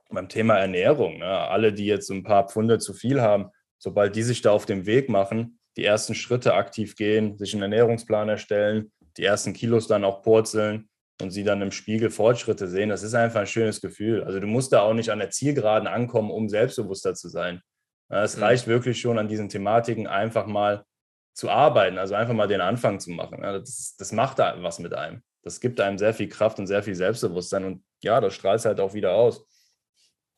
beim 0.09 0.29
Thema 0.29 0.57
Ernährung. 0.57 1.19
Ne? 1.19 1.25
Alle, 1.25 1.73
die 1.73 1.85
jetzt 1.85 2.09
ein 2.09 2.23
paar 2.23 2.47
Pfunde 2.47 2.79
zu 2.79 2.93
viel 2.93 3.21
haben, 3.21 3.49
sobald 3.79 4.15
die 4.15 4.23
sich 4.23 4.41
da 4.41 4.51
auf 4.51 4.65
den 4.65 4.85
Weg 4.85 5.09
machen, 5.09 5.59
die 5.75 5.85
ersten 5.85 6.15
Schritte 6.15 6.53
aktiv 6.55 6.95
gehen, 6.95 7.37
sich 7.37 7.53
einen 7.53 7.63
Ernährungsplan 7.63 8.29
erstellen, 8.29 8.91
die 9.17 9.23
ersten 9.23 9.53
Kilos 9.53 9.87
dann 9.87 10.03
auch 10.03 10.21
purzeln 10.21 10.89
und 11.21 11.31
sie 11.31 11.43
dann 11.43 11.61
im 11.61 11.71
Spiegel 11.71 12.09
Fortschritte 12.09 12.67
sehen, 12.67 12.89
das 12.89 13.03
ist 13.03 13.13
einfach 13.13 13.41
ein 13.41 13.47
schönes 13.47 13.81
Gefühl. 13.81 14.23
Also 14.23 14.39
du 14.39 14.47
musst 14.47 14.73
da 14.73 14.81
auch 14.81 14.93
nicht 14.93 15.09
an 15.09 15.19
der 15.19 15.29
Zielgeraden 15.29 15.87
ankommen, 15.87 16.31
um 16.31 16.49
selbstbewusster 16.49 17.15
zu 17.15 17.29
sein. 17.29 17.61
Es 18.09 18.39
reicht 18.39 18.67
wirklich 18.67 18.99
schon 18.99 19.19
an 19.19 19.27
diesen 19.27 19.49
Thematiken 19.49 20.07
einfach 20.07 20.45
mal 20.45 20.85
zu 21.33 21.49
arbeiten, 21.49 21.97
also 21.97 22.15
einfach 22.15 22.33
mal 22.33 22.47
den 22.47 22.61
Anfang 22.61 22.99
zu 22.99 23.11
machen. 23.11 23.41
Das, 23.41 23.95
das 23.97 24.11
macht 24.11 24.39
da 24.39 24.55
was 24.61 24.79
mit 24.79 24.93
einem 24.93 25.21
das 25.47 25.61
gibt 25.61 25.79
einem 25.79 25.97
sehr 25.97 26.13
viel 26.13 26.27
Kraft 26.27 26.59
und 26.59 26.67
sehr 26.67 26.83
viel 26.83 26.93
Selbstbewusstsein 26.93 27.63
und 27.63 27.83
ja, 28.01 28.19
das 28.19 28.33
strahlt 28.33 28.63
halt 28.65 28.79
auch 28.79 28.93
wieder 28.93 29.13
aus. 29.13 29.45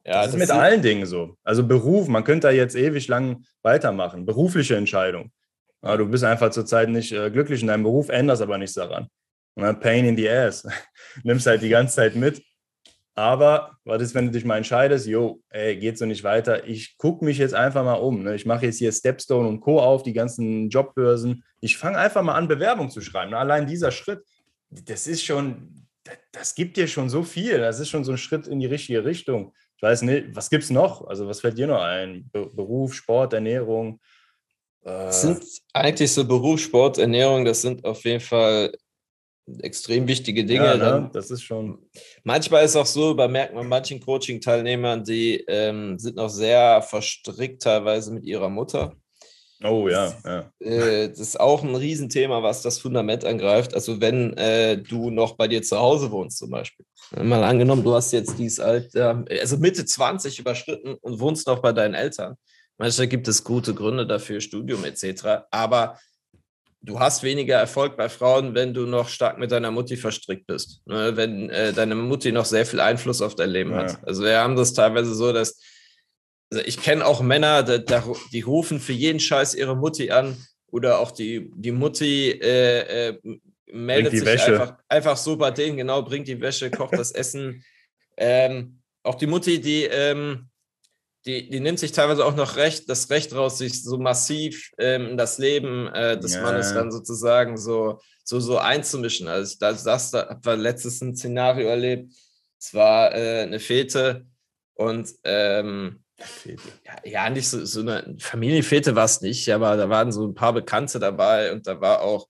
Ja, 0.06 0.24
das, 0.24 0.34
ist 0.34 0.40
mit 0.40 0.52
allen 0.52 0.82
Dingen 0.82 1.06
so. 1.06 1.36
Also 1.44 1.68
Beruf, 1.68 2.08
man 2.08 2.24
könnte 2.24 2.48
da 2.48 2.52
jetzt 2.52 2.76
ewig 2.76 3.08
lang 3.08 3.44
weitermachen. 3.64 4.26
Berufliche 4.26 4.76
Entscheidung. 4.76 5.32
Ja, 5.84 5.98
du 5.98 6.08
bist 6.08 6.24
einfach 6.24 6.52
zurzeit 6.52 6.90
nicht 6.90 7.12
äh, 7.12 7.32
glücklich 7.32 7.62
in 7.62 7.68
deinem 7.68 7.84
Beruf, 7.84 8.10
änderst 8.10 8.42
aber 8.42 8.58
nichts 8.58 8.76
daran. 8.76 9.08
Ja, 9.56 9.74
pain 9.74 10.06
in 10.06 10.16
the 10.16 10.30
ass. 10.30 10.68
Nimmst 11.24 11.48
halt 11.48 11.62
die 11.62 11.70
ganze 11.70 11.96
Zeit 11.96 12.16
mit. 12.16 12.42
Aber 13.16 13.78
was 13.84 14.02
ist, 14.02 14.16
wenn 14.16 14.28
du 14.28 14.32
dich 14.32 14.46
mal 14.46 14.58
entscheidest, 14.58 15.08
jo, 15.08 15.42
ey, 15.50 15.76
geht 15.76 15.98
so 15.98 16.06
nicht 16.06 16.24
weiter. 16.24 16.66
Ich 16.68 16.98
gucke 16.98 17.26
mich 17.26 17.38
jetzt 17.38 17.54
einfach 17.54 17.84
mal 17.84 17.96
um. 17.96 18.24
Ne? 18.24 18.36
Ich 18.36 18.46
mache 18.46 18.68
jetzt 18.68 18.78
hier 18.78 18.92
Stepstone 18.92 19.48
und 19.48 19.60
Co. 19.60 19.82
auf, 19.82 20.04
die 20.04 20.14
ganzen 20.14 20.70
Jobbörsen. 20.70 21.44
Ich 21.60 21.78
fange 21.78 21.98
einfach 21.98 22.22
mal 22.22 22.36
an, 22.36 22.48
Bewerbung 22.48 22.90
zu 22.90 23.02
schreiben. 23.02 23.34
Allein 23.34 23.68
dieser 23.68 23.92
Schritt, 23.92 24.24
das 24.70 25.08
ist 25.08 25.24
schon, 25.24 25.88
das 26.32 26.56
gibt 26.56 26.78
dir 26.78 26.88
schon 26.88 27.10
so 27.10 27.24
viel. 27.24 27.60
Das 27.60 27.80
ist 27.80 27.90
schon 27.90 28.04
so 28.04 28.12
ein 28.12 28.18
Schritt 28.18 28.48
in 28.48 28.60
die 28.60 28.66
richtige 28.66 29.06
Richtung. 29.06 29.54
Ich 29.78 29.84
weiß 29.84 30.02
nicht, 30.04 30.36
was 30.36 30.50
gibt 30.50 30.64
es 30.64 30.70
noch? 30.70 31.08
Also, 31.08 31.28
was 31.28 31.42
fällt 31.42 31.58
dir 31.58 31.68
noch 31.68 31.82
ein? 31.82 32.30
Beruf, 32.32 32.94
Sport, 32.94 33.34
Ernährung? 33.34 34.00
Das 34.82 35.22
sind 35.22 35.44
eigentlich 35.74 36.12
so 36.12 36.26
Beruf, 36.26 36.60
Sport, 36.60 36.98
Ernährung, 36.98 37.46
das 37.46 37.62
sind 37.62 37.84
auf 37.84 38.04
jeden 38.06 38.22
Fall 38.22 38.72
extrem 39.62 40.08
wichtige 40.08 40.46
Dinge. 40.46 40.66
Ja, 40.66 41.00
ne? 41.00 41.10
das 41.14 41.32
ist 41.32 41.44
schon. 41.44 41.90
Manchmal 42.24 42.66
ist 42.66 42.76
auch 42.76 42.86
so, 42.86 43.16
bei 43.16 43.28
merkt 43.28 43.54
man 43.54 43.68
manchen 43.68 44.00
Coaching-Teilnehmern, 44.00 45.04
die 45.04 45.44
ähm, 45.48 45.98
sind 46.00 46.16
noch 46.16 46.30
sehr 46.30 46.82
verstrickt 46.82 47.64
teilweise 47.64 48.14
mit 48.14 48.26
ihrer 48.26 48.50
Mutter. 48.50 48.96
Oh 49.62 49.90
ja, 49.90 50.14
ja. 50.26 50.52
Äh, 50.60 51.10
das 51.10 51.20
ist 51.20 51.40
auch 51.40 51.64
ein 51.64 51.76
Riesenthema, 51.76 52.42
was 52.42 52.62
das 52.62 52.80
Fundament 52.80 53.26
angreift. 53.26 53.74
Also 53.74 54.00
wenn 54.00 54.38
äh, 54.38 54.78
du 54.78 55.10
noch 55.10 55.36
bei 55.36 55.50
dir 55.50 55.62
zu 55.62 55.78
Hause 55.78 56.12
wohnst 56.12 56.38
zum 56.38 56.50
Beispiel. 56.50 56.86
Mal 57.22 57.44
angenommen, 57.44 57.84
du 57.84 57.94
hast 57.94 58.14
jetzt 58.14 58.38
dieses 58.40 58.60
Alter, 58.60 59.26
also 59.30 59.58
Mitte 59.58 59.84
20 59.84 60.40
überschritten 60.40 60.96
und 61.02 61.20
wohnst 61.20 61.48
noch 61.48 61.60
bei 61.60 61.74
deinen 61.74 61.94
Eltern. 61.94 62.36
Manchmal 62.78 63.08
gibt 63.08 63.28
es 63.28 63.44
gute 63.44 63.74
Gründe 63.74 64.08
dafür, 64.08 64.40
Studium 64.40 64.86
etc. 64.86 65.44
Aber 65.52 66.00
du 66.82 66.98
hast 67.00 67.24
weniger 67.24 67.58
Erfolg 67.58 67.98
bei 67.98 68.08
Frauen, 68.08 68.56
wenn 68.56 68.74
du 68.74 68.86
noch 68.86 69.10
stark 69.10 69.38
mit 69.38 69.52
deiner 69.52 69.72
Mutti 69.72 69.98
verstrickt 69.98 70.48
bist. 70.48 70.82
Ne? 70.86 71.18
Wenn 71.18 71.50
äh, 71.50 71.74
deine 71.74 71.96
Mutti 71.96 72.32
noch 72.32 72.46
sehr 72.46 72.66
viel 72.66 72.80
Einfluss 72.80 73.22
auf 73.22 73.36
dein 73.36 73.50
Leben 73.50 73.72
ja. 73.72 73.80
hat. 73.80 74.08
Also 74.08 74.24
wir 74.24 74.40
haben 74.40 74.56
das 74.56 74.74
teilweise 74.74 75.14
so, 75.14 75.34
dass 75.34 75.60
also 76.52 76.64
ich 76.66 76.82
kenne 76.82 77.06
auch 77.06 77.22
Männer, 77.22 77.64
die, 77.64 77.86
die, 78.32 78.42
rufen 78.42 78.80
für 78.80 78.94
jeden 78.94 79.20
Scheiß 79.20 79.56
ihre 79.56 79.76
Mutti 79.76 80.12
an 80.12 80.38
oder 80.68 81.00
auch 81.00 81.12
die, 81.12 81.52
die 81.56 81.72
Mutti 81.72 82.32
äh, 82.32 83.10
äh, 83.10 83.20
meldet 83.72 84.14
sich 84.14 84.28
einfach, 84.28 84.78
einfach 84.88 85.18
so 85.18 85.38
bei 85.38 85.52
denen, 85.52 85.78
genau, 85.78 86.02
bringt 86.02 86.28
die 86.28 86.42
Wäsche, 86.42 86.72
kocht 86.72 86.98
das 86.98 87.12
Essen. 87.12 87.64
Ähm, 88.18 88.82
auch 89.04 89.16
die 89.16 89.28
Mutti, 89.28 89.62
die 89.62 89.84
ähm, 89.84 90.50
die, 91.26 91.50
die 91.50 91.60
nimmt 91.60 91.80
sich 91.80 91.92
teilweise 91.92 92.26
auch 92.26 92.36
noch 92.36 92.56
recht, 92.56 92.90
das 92.90 93.10
Recht 93.10 93.36
raus, 93.36 93.58
sich 93.58 93.84
so 93.84 93.98
massiv 93.98 94.72
ähm, 94.78 95.10
in 95.10 95.18
das 95.18 95.38
Leben 95.38 95.88
äh, 95.88 96.18
des 96.18 96.36
ja. 96.36 96.42
Mannes 96.42 96.74
dann 96.74 96.92
sozusagen 96.92 97.58
so, 97.58 98.00
so, 98.24 98.40
so 98.40 98.58
einzumischen. 98.58 99.28
Also 99.28 99.52
ich, 99.52 99.60
das, 99.60 99.84
das 99.84 100.12
da 100.12 100.30
habe 100.30 100.56
letztes 100.56 101.02
ein 101.02 101.16
Szenario 101.16 101.68
erlebt. 101.68 102.14
Es 102.58 102.74
war 102.74 103.14
äh, 103.14 103.42
eine 103.42 103.60
Fete 103.60 104.26
und 104.76 105.10
ähm, 105.24 106.04
ja, 107.04 107.30
nicht 107.30 107.48
so, 107.48 107.66
so 107.66 107.82
eine 107.82 108.16
Familienfete 108.20 108.96
war 108.96 109.06
es 109.06 109.22
nicht, 109.22 109.50
aber 109.52 109.78
da 109.78 109.90
waren 109.90 110.12
so 110.12 110.28
ein 110.28 110.36
paar 110.36 110.54
Bekannte 110.54 111.00
dabei 111.00 111.52
und 111.52 111.68
da 111.68 111.80
war 111.80 112.02
auch 112.02 112.28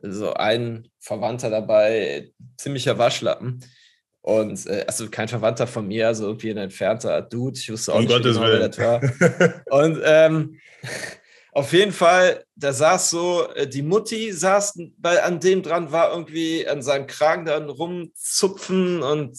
so 0.00 0.32
ein 0.34 0.88
Verwandter 1.00 1.50
dabei, 1.50 2.30
ziemlicher 2.56 2.98
Waschlappen. 2.98 3.60
Und 4.20 4.66
äh, 4.66 4.84
also 4.86 5.08
kein 5.08 5.28
Verwandter 5.28 5.66
von 5.66 5.86
mir, 5.86 6.08
also 6.08 6.26
irgendwie 6.26 6.50
ein 6.50 6.58
entfernter 6.58 7.22
Dude. 7.22 7.58
Ich 7.58 7.70
wusste 7.70 7.92
auch 7.92 7.96
um 7.96 8.02
nicht, 8.02 8.10
Gottes 8.10 8.36
genau, 8.36 8.48
wer 8.48 8.68
das 8.68 8.78
war. 8.78 9.62
Und 9.70 10.00
ähm, 10.04 10.60
auf 11.58 11.72
jeden 11.72 11.90
Fall, 11.90 12.44
da 12.54 12.72
saß 12.72 13.10
so, 13.10 13.48
äh, 13.54 13.66
die 13.66 13.82
Mutti 13.82 14.32
saß 14.32 14.78
bei, 14.96 15.24
an 15.24 15.40
dem 15.40 15.64
dran, 15.64 15.90
war 15.90 16.12
irgendwie 16.12 16.68
an 16.68 16.82
seinem 16.82 17.08
Kragen 17.08 17.46
dann 17.46 17.68
rumzupfen 17.68 19.02
und 19.02 19.36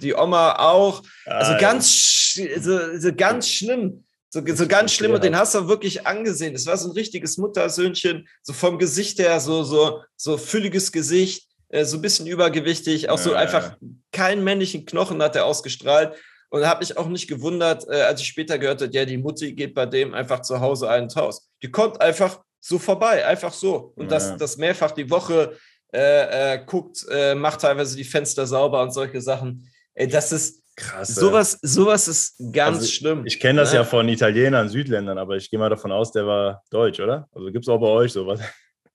die 0.00 0.14
Oma 0.14 0.54
auch. 0.60 1.02
Also 1.26 1.52
ah, 1.52 1.58
ganz, 1.58 2.36
ja. 2.36 2.58
so, 2.58 2.98
so 2.98 3.14
ganz 3.14 3.50
schlimm. 3.50 4.04
So, 4.30 4.42
so 4.46 4.66
ganz 4.66 4.92
schlimm 4.92 5.12
und 5.12 5.22
den 5.22 5.36
hast 5.36 5.54
du 5.54 5.68
wirklich 5.68 6.06
angesehen. 6.06 6.54
Das 6.54 6.64
war 6.64 6.76
so 6.78 6.88
ein 6.88 6.92
richtiges 6.92 7.36
Muttersöhnchen, 7.36 8.26
so 8.42 8.54
vom 8.54 8.78
Gesicht 8.78 9.18
her, 9.18 9.38
so, 9.38 9.62
so, 9.62 10.02
so 10.16 10.38
fülliges 10.38 10.90
Gesicht. 10.90 11.48
Äh, 11.68 11.84
so 11.84 11.98
ein 11.98 12.02
bisschen 12.02 12.26
übergewichtig, 12.26 13.10
auch 13.10 13.18
so 13.18 13.34
einfach 13.34 13.76
keinen 14.10 14.42
männlichen 14.42 14.86
Knochen 14.86 15.22
hat 15.22 15.36
er 15.36 15.44
ausgestrahlt. 15.44 16.14
Und 16.50 16.66
habe 16.66 16.80
mich 16.80 16.96
auch 16.96 17.08
nicht 17.08 17.28
gewundert, 17.28 17.86
äh, 17.88 18.02
als 18.02 18.20
ich 18.20 18.28
später 18.28 18.58
gehört 18.58 18.80
habe, 18.80 18.92
ja, 18.92 19.04
die 19.04 19.18
Mutti 19.18 19.52
geht 19.52 19.74
bei 19.74 19.86
dem 19.86 20.14
einfach 20.14 20.40
zu 20.40 20.60
Hause 20.60 20.88
ein 20.88 21.08
Haus. 21.14 21.50
Die 21.62 21.70
kommt 21.70 22.00
einfach 22.00 22.40
so 22.60 22.78
vorbei, 22.78 23.26
einfach 23.26 23.52
so. 23.52 23.92
Und 23.96 24.10
das, 24.10 24.36
das 24.36 24.56
mehrfach 24.56 24.92
die 24.92 25.10
Woche 25.10 25.56
äh, 25.92 26.54
äh, 26.54 26.64
guckt, 26.64 27.06
äh, 27.10 27.34
macht 27.34 27.60
teilweise 27.60 27.96
die 27.96 28.04
Fenster 28.04 28.46
sauber 28.46 28.82
und 28.82 28.92
solche 28.92 29.20
Sachen. 29.20 29.70
Ey, 29.94 30.08
das 30.08 30.32
ist 30.32 30.62
krass. 30.76 31.08
Sowas, 31.08 31.58
sowas 31.62 32.08
ist 32.08 32.36
ganz 32.52 32.78
also, 32.78 32.88
schlimm. 32.88 33.26
Ich 33.26 33.40
kenne 33.40 33.60
das 33.60 33.72
ja. 33.72 33.80
ja 33.80 33.84
von 33.84 34.08
Italienern, 34.08 34.68
Südländern, 34.68 35.18
aber 35.18 35.36
ich 35.36 35.50
gehe 35.50 35.58
mal 35.58 35.70
davon 35.70 35.92
aus, 35.92 36.12
der 36.12 36.26
war 36.26 36.62
deutsch, 36.70 37.00
oder? 37.00 37.28
Also 37.32 37.50
gibt 37.50 37.64
es 37.64 37.68
auch 37.68 37.78
bei 37.78 37.88
euch 37.88 38.12
sowas? 38.12 38.40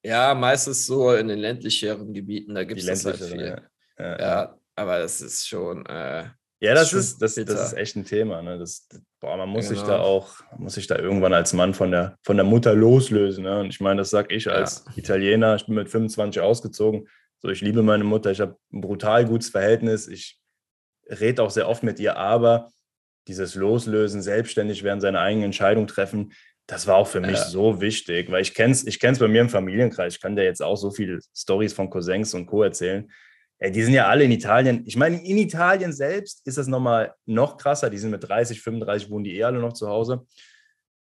Ja, 0.03 0.33
meistens 0.33 0.85
so 0.85 1.13
in 1.13 1.29
den 1.29 1.39
ländlicheren 1.39 2.13
Gebieten, 2.13 2.55
da 2.55 2.63
gibt 2.63 2.81
es 2.81 2.85
das 2.85 3.05
halt 3.05 3.17
viel. 3.17 3.45
Ja. 3.45 3.61
Ja. 3.97 4.19
ja. 4.19 4.57
aber 4.75 4.99
das 4.99 5.21
ist 5.21 5.47
schon. 5.47 5.85
Äh, 5.85 6.25
ja, 6.63 6.73
das 6.73 6.93
ist, 6.93 7.21
das, 7.21 7.35
das 7.35 7.67
ist 7.67 7.73
echt 7.73 7.97
ein 7.97 8.05
Thema. 8.05 8.41
Ne? 8.41 8.57
Das, 8.57 8.87
boah, 9.19 9.35
man 9.35 9.49
muss 9.49 9.67
genau. 9.67 9.79
sich 9.79 9.87
da 9.87 9.99
auch, 9.99 10.29
muss 10.57 10.75
sich 10.75 10.87
da 10.87 10.97
irgendwann 10.97 11.33
als 11.33 11.51
Mann 11.51 11.73
von 11.73 11.91
der, 11.91 12.17
von 12.23 12.37
der 12.37 12.45
Mutter 12.45 12.73
loslösen. 12.73 13.43
Ne? 13.43 13.59
Und 13.59 13.67
ich 13.67 13.81
meine, 13.81 13.97
das 13.97 14.11
sage 14.11 14.33
ich 14.33 14.49
als 14.49 14.85
ja. 14.87 14.93
Italiener, 14.95 15.55
ich 15.55 15.65
bin 15.65 15.75
mit 15.75 15.89
25 15.89 16.41
ausgezogen. 16.41 17.09
So, 17.39 17.49
ich 17.49 17.59
liebe 17.59 17.83
meine 17.83 18.05
Mutter, 18.05 18.31
ich 18.31 18.39
habe 18.39 18.55
ein 18.71 18.79
brutal 18.79 19.25
gutes 19.25 19.49
Verhältnis. 19.49 20.07
Ich 20.07 20.39
rede 21.09 21.43
auch 21.43 21.49
sehr 21.49 21.67
oft 21.67 21.83
mit 21.83 21.99
ihr, 21.99 22.15
aber 22.15 22.71
dieses 23.27 23.55
Loslösen, 23.55 24.21
selbstständig 24.21 24.83
werden, 24.83 25.01
seine 25.01 25.19
eigene 25.19 25.43
Entscheidung 25.43 25.85
treffen, 25.85 26.31
das 26.65 26.87
war 26.87 26.95
auch 26.95 27.07
für 27.07 27.19
mich 27.19 27.39
ja. 27.39 27.43
so 27.43 27.81
wichtig, 27.81 28.31
weil 28.31 28.41
ich 28.41 28.53
kenne 28.53 28.71
es 28.71 28.87
ich 28.87 29.01
kenn's 29.01 29.19
bei 29.19 29.27
mir 29.27 29.41
im 29.41 29.49
Familienkreis. 29.49 30.15
Ich 30.15 30.21
kann 30.21 30.37
dir 30.37 30.45
jetzt 30.45 30.63
auch 30.63 30.77
so 30.77 30.91
viele 30.91 31.19
Stories 31.35 31.73
von 31.73 31.89
Cousins 31.89 32.33
und 32.33 32.45
Co. 32.45 32.63
erzählen. 32.63 33.11
Ja, 33.63 33.69
die 33.69 33.81
sind 33.81 33.93
ja 33.93 34.07
alle 34.07 34.25
in 34.25 34.31
Italien. 34.31 34.83
Ich 34.85 34.97
meine, 34.97 35.25
in 35.25 35.37
Italien 35.37 35.93
selbst 35.93 36.45
ist 36.45 36.57
das 36.57 36.67
nochmal 36.67 37.15
noch 37.25 37.55
krasser. 37.55 37.89
Die 37.89 37.97
sind 37.97 38.11
mit 38.11 38.27
30, 38.27 38.61
35, 38.61 39.09
wohnen 39.09 39.23
die 39.23 39.37
eh 39.37 39.43
alle 39.45 39.59
noch 39.59 39.71
zu 39.71 39.87
Hause. 39.87 40.25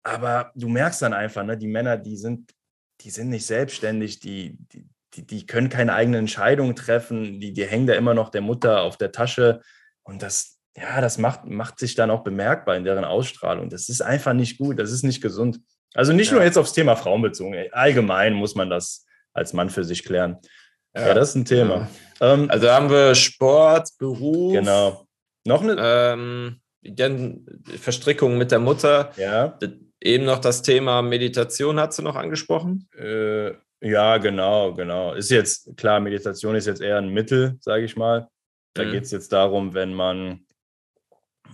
Aber 0.02 0.52
du 0.54 0.66
merkst 0.68 1.02
dann 1.02 1.12
einfach, 1.12 1.44
ne, 1.44 1.58
die 1.58 1.66
Männer, 1.66 1.98
die 1.98 2.16
sind, 2.16 2.54
die 3.02 3.10
sind 3.10 3.28
nicht 3.28 3.44
selbstständig, 3.44 4.20
die, 4.20 4.56
die, 4.72 4.88
die, 5.12 5.26
die 5.26 5.46
können 5.46 5.68
keine 5.68 5.92
eigenen 5.92 6.20
Entscheidungen 6.20 6.74
treffen, 6.74 7.40
die, 7.40 7.52
die 7.52 7.66
hängen 7.66 7.86
da 7.86 7.92
immer 7.92 8.14
noch 8.14 8.30
der 8.30 8.40
Mutter 8.40 8.80
auf 8.80 8.96
der 8.96 9.12
Tasche. 9.12 9.60
Und 10.02 10.22
das, 10.22 10.58
ja, 10.74 11.02
das 11.02 11.18
macht, 11.18 11.44
macht 11.44 11.78
sich 11.78 11.94
dann 11.94 12.10
auch 12.10 12.24
bemerkbar 12.24 12.76
in 12.76 12.84
deren 12.84 13.04
Ausstrahlung. 13.04 13.68
Das 13.68 13.90
ist 13.90 14.00
einfach 14.00 14.32
nicht 14.32 14.56
gut, 14.56 14.78
das 14.78 14.92
ist 14.92 15.02
nicht 15.02 15.20
gesund. 15.20 15.60
Also 15.92 16.14
nicht 16.14 16.30
ja. 16.30 16.36
nur 16.36 16.44
jetzt 16.44 16.56
aufs 16.56 16.72
Thema 16.72 16.96
Frauen 16.96 17.20
bezogen, 17.20 17.54
allgemein 17.72 18.32
muss 18.32 18.54
man 18.54 18.70
das 18.70 19.04
als 19.34 19.52
Mann 19.52 19.68
für 19.68 19.84
sich 19.84 20.04
klären. 20.04 20.38
Ja, 20.96 21.14
das 21.14 21.30
ist 21.30 21.34
ein 21.36 21.44
Thema. 21.44 21.88
Ähm, 22.20 22.50
also 22.50 22.70
haben 22.70 22.90
wir 22.90 23.14
Sport, 23.14 23.90
Beruf. 23.98 24.52
Genau. 24.52 25.06
Noch 25.44 25.62
eine. 25.62 25.76
Ähm, 25.78 26.60
dann 26.82 27.44
Verstrickung 27.80 28.38
mit 28.38 28.50
der 28.52 28.60
Mutter. 28.60 29.12
Ja. 29.16 29.58
Eben 30.00 30.24
noch 30.24 30.38
das 30.38 30.62
Thema 30.62 31.02
Meditation 31.02 31.80
hast 31.80 31.98
du 31.98 32.02
noch 32.02 32.16
angesprochen? 32.16 32.88
Äh, 32.96 33.52
ja, 33.80 34.18
genau, 34.18 34.72
genau. 34.74 35.14
Ist 35.14 35.30
jetzt 35.30 35.76
klar, 35.76 36.00
Meditation 36.00 36.54
ist 36.54 36.66
jetzt 36.66 36.80
eher 36.80 36.98
ein 36.98 37.08
Mittel, 37.08 37.56
sage 37.60 37.84
ich 37.84 37.96
mal. 37.96 38.28
Da 38.74 38.84
mhm. 38.84 38.92
geht 38.92 39.04
es 39.04 39.10
jetzt 39.10 39.32
darum, 39.32 39.74
wenn 39.74 39.94
man 39.94 40.46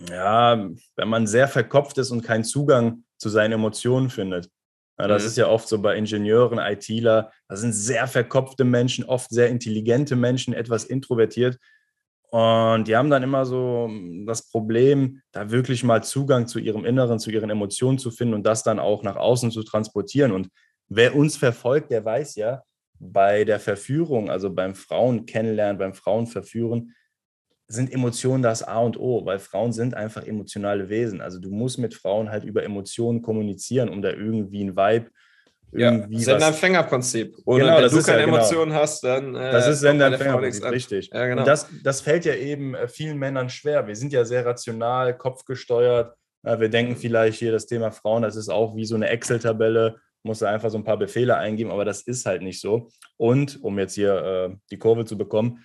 ja, 0.09 0.69
wenn 0.95 1.07
man 1.07 1.27
sehr 1.27 1.47
verkopft 1.47 1.97
ist 1.97 2.11
und 2.11 2.23
keinen 2.23 2.43
Zugang 2.43 3.03
zu 3.17 3.29
seinen 3.29 3.53
Emotionen 3.53 4.09
findet. 4.09 4.49
Ja, 4.99 5.07
das 5.07 5.23
mhm. 5.23 5.27
ist 5.27 5.37
ja 5.37 5.47
oft 5.47 5.67
so 5.67 5.81
bei 5.81 5.97
Ingenieuren, 5.97 6.59
ITler, 6.59 7.31
das 7.47 7.61
sind 7.61 7.73
sehr 7.73 8.07
verkopfte 8.07 8.63
Menschen, 8.63 9.05
oft 9.05 9.29
sehr 9.31 9.49
intelligente 9.49 10.15
Menschen, 10.15 10.53
etwas 10.53 10.85
introvertiert. 10.85 11.57
Und 12.29 12.87
die 12.87 12.95
haben 12.95 13.11
dann 13.11 13.21
immer 13.21 13.45
so 13.45 13.91
das 14.25 14.49
Problem, 14.49 15.21
da 15.31 15.51
wirklich 15.51 15.83
mal 15.83 16.03
Zugang 16.03 16.47
zu 16.47 16.57
ihrem 16.57 16.83
Inneren, 16.83 17.19
zu 17.19 17.29
ihren 17.29 17.51
Emotionen 17.51 17.99
zu 17.99 18.09
finden 18.09 18.33
und 18.33 18.43
das 18.43 18.63
dann 18.63 18.79
auch 18.79 19.03
nach 19.03 19.17
außen 19.17 19.51
zu 19.51 19.61
transportieren. 19.63 20.31
Und 20.31 20.49
wer 20.87 21.15
uns 21.15 21.37
verfolgt, 21.37 21.91
der 21.91 22.03
weiß 22.03 22.35
ja, 22.35 22.63
bei 22.99 23.43
der 23.43 23.59
Verführung, 23.59 24.29
also 24.31 24.51
beim 24.51 24.73
Frauen 24.75 25.25
kennenlernen, 25.25 25.77
beim 25.77 25.93
Frauen 25.93 26.25
verführen, 26.25 26.95
sind 27.73 27.91
Emotionen 27.91 28.43
das 28.43 28.63
A 28.63 28.79
und 28.79 28.99
O, 28.99 29.25
weil 29.25 29.39
Frauen 29.39 29.73
sind 29.73 29.93
einfach 29.93 30.25
emotionale 30.25 30.89
Wesen. 30.89 31.21
Also 31.21 31.39
du 31.39 31.49
musst 31.49 31.79
mit 31.79 31.93
Frauen 31.93 32.29
halt 32.29 32.43
über 32.43 32.63
Emotionen 32.63 33.21
kommunizieren, 33.21 33.89
um 33.89 34.01
da 34.01 34.09
irgendwie 34.09 34.63
ein 34.63 34.75
Vibe 34.75 35.09
irgendwie. 35.71 36.17
Ja, 36.17 36.23
Sender-Empfänger-Prinzip. 36.23 37.35
Genau, 37.45 37.47
wenn 37.47 37.89
du 37.89 38.01
keine 38.03 38.19
ja, 38.19 38.25
genau. 38.25 38.37
Emotionen 38.37 38.73
hast, 38.73 39.03
dann. 39.03 39.35
Äh, 39.35 39.51
das 39.51 39.67
ist 39.67 39.79
Sender-Empfänger-Prinzip, 39.79 40.65
richtig. 40.65 41.09
Ja, 41.11 41.25
genau. 41.25 41.41
Und 41.41 41.47
das, 41.47 41.67
das 41.83 42.01
fällt 42.01 42.25
ja 42.25 42.35
eben 42.35 42.75
äh, 42.75 42.87
vielen 42.87 43.17
Männern 43.17 43.49
schwer. 43.49 43.87
Wir 43.87 43.95
sind 43.95 44.13
ja 44.13 44.23
sehr 44.25 44.45
rational, 44.45 45.17
kopfgesteuert. 45.17 46.15
Wir 46.45 46.67
denken 46.67 46.97
vielleicht 46.97 47.39
hier 47.39 47.53
das 47.53 47.67
Thema 47.67 47.91
Frauen, 47.91 48.21
das 48.21 48.35
ist 48.35 48.49
auch 48.49 48.75
wie 48.75 48.83
so 48.83 48.95
eine 48.95 49.07
Excel-Tabelle, 49.07 49.95
muss 50.23 50.39
da 50.39 50.49
einfach 50.49 50.69
so 50.69 50.77
ein 50.77 50.83
paar 50.83 50.97
Befehle 50.97 51.37
eingeben, 51.37 51.71
aber 51.71 51.85
das 51.85 52.01
ist 52.01 52.25
halt 52.25 52.41
nicht 52.41 52.59
so. 52.59 52.89
Und 53.15 53.63
um 53.63 53.79
jetzt 53.79 53.95
hier 53.95 54.15
äh, 54.51 54.55
die 54.69 54.77
Kurve 54.77 55.05
zu 55.05 55.17
bekommen, 55.17 55.63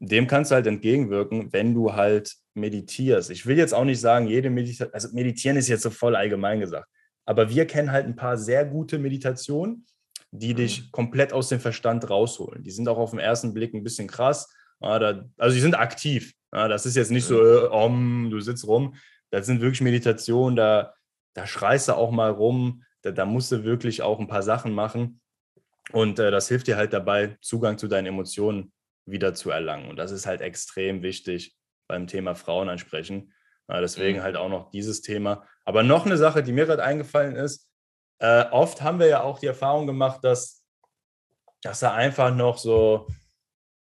dem 0.00 0.26
kannst 0.26 0.50
du 0.50 0.54
halt 0.54 0.66
entgegenwirken, 0.66 1.52
wenn 1.52 1.74
du 1.74 1.92
halt 1.92 2.34
meditierst. 2.54 3.30
Ich 3.30 3.46
will 3.46 3.58
jetzt 3.58 3.74
auch 3.74 3.84
nicht 3.84 4.00
sagen, 4.00 4.26
jede 4.26 4.50
Meditation, 4.50 4.92
also 4.94 5.08
meditieren 5.12 5.56
ist 5.56 5.68
jetzt 5.68 5.82
so 5.82 5.90
voll 5.90 6.16
allgemein 6.16 6.58
gesagt, 6.58 6.88
aber 7.26 7.50
wir 7.50 7.66
kennen 7.66 7.92
halt 7.92 8.06
ein 8.06 8.16
paar 8.16 8.38
sehr 8.38 8.64
gute 8.64 8.98
Meditationen, 8.98 9.86
die 10.32 10.54
dich 10.54 10.82
mhm. 10.82 10.90
komplett 10.92 11.32
aus 11.32 11.48
dem 11.48 11.60
Verstand 11.60 12.08
rausholen. 12.08 12.64
Die 12.64 12.70
sind 12.70 12.88
auch 12.88 12.98
auf 12.98 13.10
den 13.10 13.18
ersten 13.18 13.52
Blick 13.52 13.74
ein 13.74 13.84
bisschen 13.84 14.08
krass. 14.08 14.48
also 14.80 15.54
die 15.54 15.60
sind 15.60 15.74
aktiv. 15.78 16.32
das 16.50 16.86
ist 16.86 16.96
jetzt 16.96 17.10
nicht 17.10 17.26
so, 17.26 17.38
äh, 17.40 18.30
du 18.30 18.40
sitzt 18.40 18.66
rum. 18.66 18.94
Das 19.30 19.46
sind 19.46 19.60
wirklich 19.60 19.82
Meditationen, 19.82 20.56
da, 20.56 20.94
da 21.34 21.46
schreist 21.46 21.88
du 21.88 21.92
auch 21.94 22.10
mal 22.10 22.30
rum. 22.30 22.82
Da, 23.02 23.10
da 23.10 23.26
musst 23.26 23.52
du 23.52 23.64
wirklich 23.64 24.02
auch 24.02 24.18
ein 24.18 24.28
paar 24.28 24.42
Sachen 24.42 24.72
machen. 24.72 25.20
Und 25.92 26.18
äh, 26.18 26.30
das 26.30 26.48
hilft 26.48 26.68
dir 26.68 26.76
halt 26.76 26.92
dabei, 26.92 27.36
Zugang 27.40 27.76
zu 27.76 27.86
deinen 27.86 28.06
Emotionen 28.06 28.72
wieder 29.10 29.34
zu 29.34 29.50
erlangen. 29.50 29.90
Und 29.90 29.96
das 29.96 30.10
ist 30.10 30.26
halt 30.26 30.40
extrem 30.40 31.02
wichtig 31.02 31.56
beim 31.88 32.06
Thema 32.06 32.34
Frauen 32.34 32.68
ansprechen. 32.68 33.32
Deswegen 33.68 34.18
mhm. 34.18 34.22
halt 34.22 34.36
auch 34.36 34.48
noch 34.48 34.70
dieses 34.70 35.00
Thema. 35.00 35.46
Aber 35.64 35.82
noch 35.82 36.06
eine 36.06 36.16
Sache, 36.16 36.42
die 36.42 36.52
mir 36.52 36.66
gerade 36.66 36.82
eingefallen 36.82 37.36
ist, 37.36 37.68
äh, 38.18 38.44
oft 38.50 38.82
haben 38.82 38.98
wir 38.98 39.06
ja 39.06 39.22
auch 39.22 39.38
die 39.38 39.46
Erfahrung 39.46 39.86
gemacht, 39.86 40.20
dass, 40.22 40.62
dass 41.62 41.80
da 41.80 41.94
einfach 41.94 42.34
noch 42.34 42.58
so, 42.58 43.06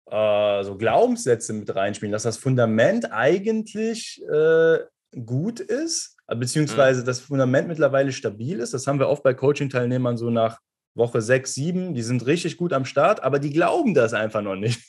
äh, 0.09 0.63
so 0.63 0.77
Glaubenssätze 0.77 1.53
mit 1.53 1.75
reinspielen, 1.75 2.13
dass 2.13 2.23
das 2.23 2.37
Fundament 2.37 3.11
eigentlich 3.11 4.23
äh, 4.31 4.79
gut 5.25 5.59
ist, 5.59 6.17
beziehungsweise 6.27 7.01
mhm. 7.01 7.05
das 7.05 7.19
Fundament 7.19 7.67
mittlerweile 7.67 8.11
stabil 8.11 8.59
ist. 8.59 8.73
Das 8.73 8.87
haben 8.87 8.99
wir 8.99 9.09
oft 9.09 9.23
bei 9.23 9.33
Coaching-Teilnehmern 9.33 10.17
so 10.17 10.29
nach 10.29 10.59
Woche 10.95 11.21
6, 11.21 11.53
7, 11.53 11.93
die 11.93 12.01
sind 12.01 12.25
richtig 12.25 12.57
gut 12.57 12.71
am 12.71 12.85
Start, 12.85 13.21
aber 13.21 13.37
die 13.39 13.51
glauben 13.51 13.93
das 13.93 14.13
einfach 14.13 14.41
noch 14.41 14.55
nicht. 14.55 14.81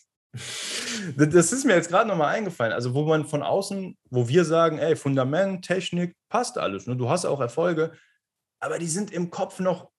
Das 1.17 1.53
ist 1.53 1.65
mir 1.65 1.75
jetzt 1.75 1.89
gerade 1.89 2.09
nochmal 2.09 2.35
eingefallen. 2.35 2.73
Also, 2.73 2.95
wo 2.95 3.05
man 3.05 3.25
von 3.25 3.43
außen, 3.43 3.97
wo 4.11 4.29
wir 4.29 4.45
sagen, 4.45 4.79
ey, 4.79 4.97
Fundament, 4.97 5.65
Technik, 5.65 6.17
passt 6.29 6.59
alles. 6.59 6.87
Ne? 6.87 6.97
Du 6.97 7.09
hast 7.09 7.25
auch 7.25 7.41
Erfolge, 7.41 7.93
aber 8.61 8.79
die 8.79 8.89
sind 8.89 9.13
im 9.13 9.31
Kopf 9.31 9.61
noch, 9.61 9.91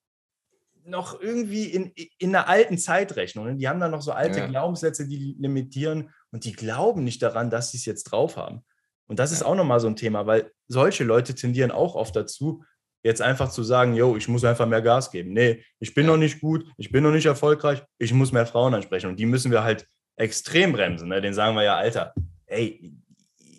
noch 0.83 1.19
irgendwie 1.21 1.65
in, 1.65 1.91
in 2.17 2.35
einer 2.35 2.47
alten 2.47 2.77
Zeitrechnung. 2.77 3.45
Ne? 3.45 3.55
Die 3.55 3.67
haben 3.67 3.79
da 3.79 3.87
noch 3.87 4.01
so 4.01 4.11
alte 4.11 4.39
ja. 4.39 4.47
Glaubenssätze, 4.47 5.07
die 5.07 5.35
limitieren 5.39 6.09
und 6.31 6.45
die 6.45 6.53
glauben 6.53 7.03
nicht 7.03 7.21
daran, 7.21 7.49
dass 7.49 7.71
sie 7.71 7.77
es 7.77 7.85
jetzt 7.85 8.05
drauf 8.05 8.37
haben. 8.37 8.63
Und 9.07 9.19
das 9.19 9.31
ja. 9.31 9.37
ist 9.37 9.43
auch 9.43 9.55
nochmal 9.55 9.79
so 9.79 9.87
ein 9.87 9.95
Thema, 9.95 10.25
weil 10.25 10.51
solche 10.67 11.03
Leute 11.03 11.35
tendieren 11.35 11.71
auch 11.71 11.95
oft 11.95 12.15
dazu, 12.15 12.63
jetzt 13.03 13.21
einfach 13.21 13.49
zu 13.49 13.63
sagen, 13.63 13.95
yo, 13.95 14.17
ich 14.17 14.27
muss 14.27 14.43
einfach 14.43 14.67
mehr 14.67 14.81
Gas 14.81 15.11
geben. 15.11 15.31
Nee, 15.31 15.63
ich 15.79 15.93
bin 15.93 16.05
ja. 16.05 16.11
noch 16.11 16.17
nicht 16.17 16.41
gut, 16.41 16.65
ich 16.77 16.91
bin 16.91 17.03
noch 17.03 17.11
nicht 17.11 17.25
erfolgreich, 17.25 17.83
ich 17.97 18.13
muss 18.13 18.31
mehr 18.31 18.45
Frauen 18.45 18.73
ansprechen. 18.73 19.07
Und 19.07 19.17
die 19.17 19.25
müssen 19.25 19.51
wir 19.51 19.63
halt 19.63 19.87
extrem 20.17 20.73
bremsen. 20.73 21.07
Ne? 21.07 21.21
Den 21.21 21.33
sagen 21.33 21.55
wir 21.55 21.63
ja, 21.63 21.77
Alter, 21.77 22.13
ey, 22.47 22.93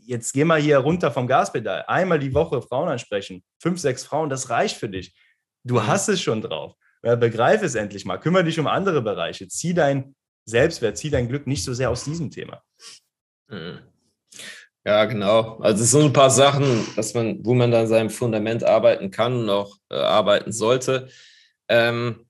jetzt 0.04 0.32
geh 0.32 0.44
mal 0.44 0.60
hier 0.60 0.78
runter 0.78 1.10
vom 1.10 1.26
Gaspedal. 1.26 1.84
Einmal 1.86 2.18
die 2.18 2.34
Woche 2.34 2.60
Frauen 2.60 2.88
ansprechen. 2.88 3.42
Fünf, 3.60 3.80
sechs 3.80 4.04
Frauen, 4.04 4.28
das 4.28 4.50
reicht 4.50 4.76
für 4.76 4.88
dich. 4.88 5.14
Du 5.64 5.76
mhm. 5.76 5.86
hast 5.86 6.08
es 6.08 6.20
schon 6.20 6.42
drauf. 6.42 6.74
Begreif 7.00 7.62
es 7.62 7.76
endlich 7.76 8.04
mal. 8.04 8.18
Kümmere 8.18 8.44
dich 8.44 8.58
um 8.58 8.66
andere 8.66 9.00
Bereiche. 9.02 9.46
Zieh 9.48 9.72
dein 9.72 10.16
Selbstwert, 10.44 10.98
zieh 10.98 11.10
dein 11.10 11.28
Glück 11.28 11.46
nicht 11.46 11.62
so 11.62 11.72
sehr 11.72 11.90
aus 11.90 12.04
diesem 12.04 12.30
Thema. 12.30 12.62
Mhm. 13.48 13.78
Ja, 14.84 15.04
genau. 15.04 15.58
Also 15.58 15.84
es 15.84 15.90
sind 15.90 16.06
ein 16.06 16.12
paar 16.12 16.30
Sachen, 16.30 16.86
dass 16.96 17.12
man, 17.12 17.44
wo 17.44 17.54
man 17.54 17.70
dann 17.70 17.86
seinem 17.86 18.10
Fundament 18.10 18.64
arbeiten 18.64 19.10
kann 19.10 19.36
und 19.40 19.50
auch 19.50 19.76
äh, 19.90 19.96
arbeiten 19.96 20.50
sollte. 20.50 21.08
Ähm, 21.68 22.26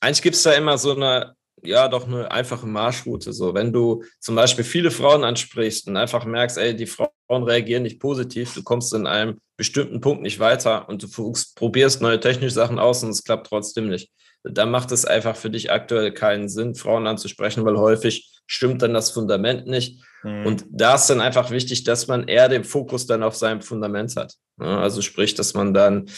eigentlich 0.00 0.22
gibt 0.22 0.36
es 0.36 0.42
da 0.42 0.52
immer 0.52 0.78
so 0.78 0.96
eine 0.96 1.36
ja 1.62 1.88
doch 1.88 2.06
eine 2.06 2.30
einfache 2.30 2.66
Marschroute. 2.66 3.32
So, 3.32 3.54
wenn 3.54 3.72
du 3.72 4.04
zum 4.20 4.34
Beispiel 4.34 4.64
viele 4.64 4.90
Frauen 4.90 5.24
ansprichst 5.24 5.88
und 5.88 5.96
einfach 5.96 6.24
merkst, 6.24 6.58
ey, 6.58 6.74
die 6.74 6.86
Frauen 6.86 7.08
reagieren 7.28 7.82
nicht 7.82 8.00
positiv, 8.00 8.54
du 8.54 8.62
kommst 8.62 8.92
in 8.94 9.06
einem 9.06 9.38
bestimmten 9.56 10.00
Punkt 10.00 10.22
nicht 10.22 10.38
weiter 10.38 10.88
und 10.88 11.02
du 11.02 11.32
probierst 11.56 12.00
neue 12.00 12.20
technische 12.20 12.54
Sachen 12.54 12.78
aus 12.78 13.02
und 13.02 13.10
es 13.10 13.24
klappt 13.24 13.48
trotzdem 13.48 13.88
nicht. 13.88 14.10
Dann 14.44 14.70
macht 14.70 14.92
es 14.92 15.04
einfach 15.04 15.36
für 15.36 15.50
dich 15.50 15.72
aktuell 15.72 16.12
keinen 16.12 16.48
Sinn, 16.48 16.74
Frauen 16.74 17.06
anzusprechen, 17.06 17.64
weil 17.64 17.76
häufig 17.76 18.40
stimmt 18.46 18.82
dann 18.82 18.94
das 18.94 19.10
Fundament 19.10 19.66
nicht. 19.66 20.00
Mhm. 20.22 20.46
Und 20.46 20.64
da 20.70 20.94
ist 20.94 21.06
dann 21.06 21.20
einfach 21.20 21.50
wichtig, 21.50 21.84
dass 21.84 22.06
man 22.06 22.28
eher 22.28 22.48
den 22.48 22.64
Fokus 22.64 23.06
dann 23.06 23.22
auf 23.22 23.36
seinem 23.36 23.62
Fundament 23.62 24.14
hat. 24.16 24.34
Also 24.58 25.02
sprich, 25.02 25.34
dass 25.34 25.54
man 25.54 25.74
dann 25.74 26.08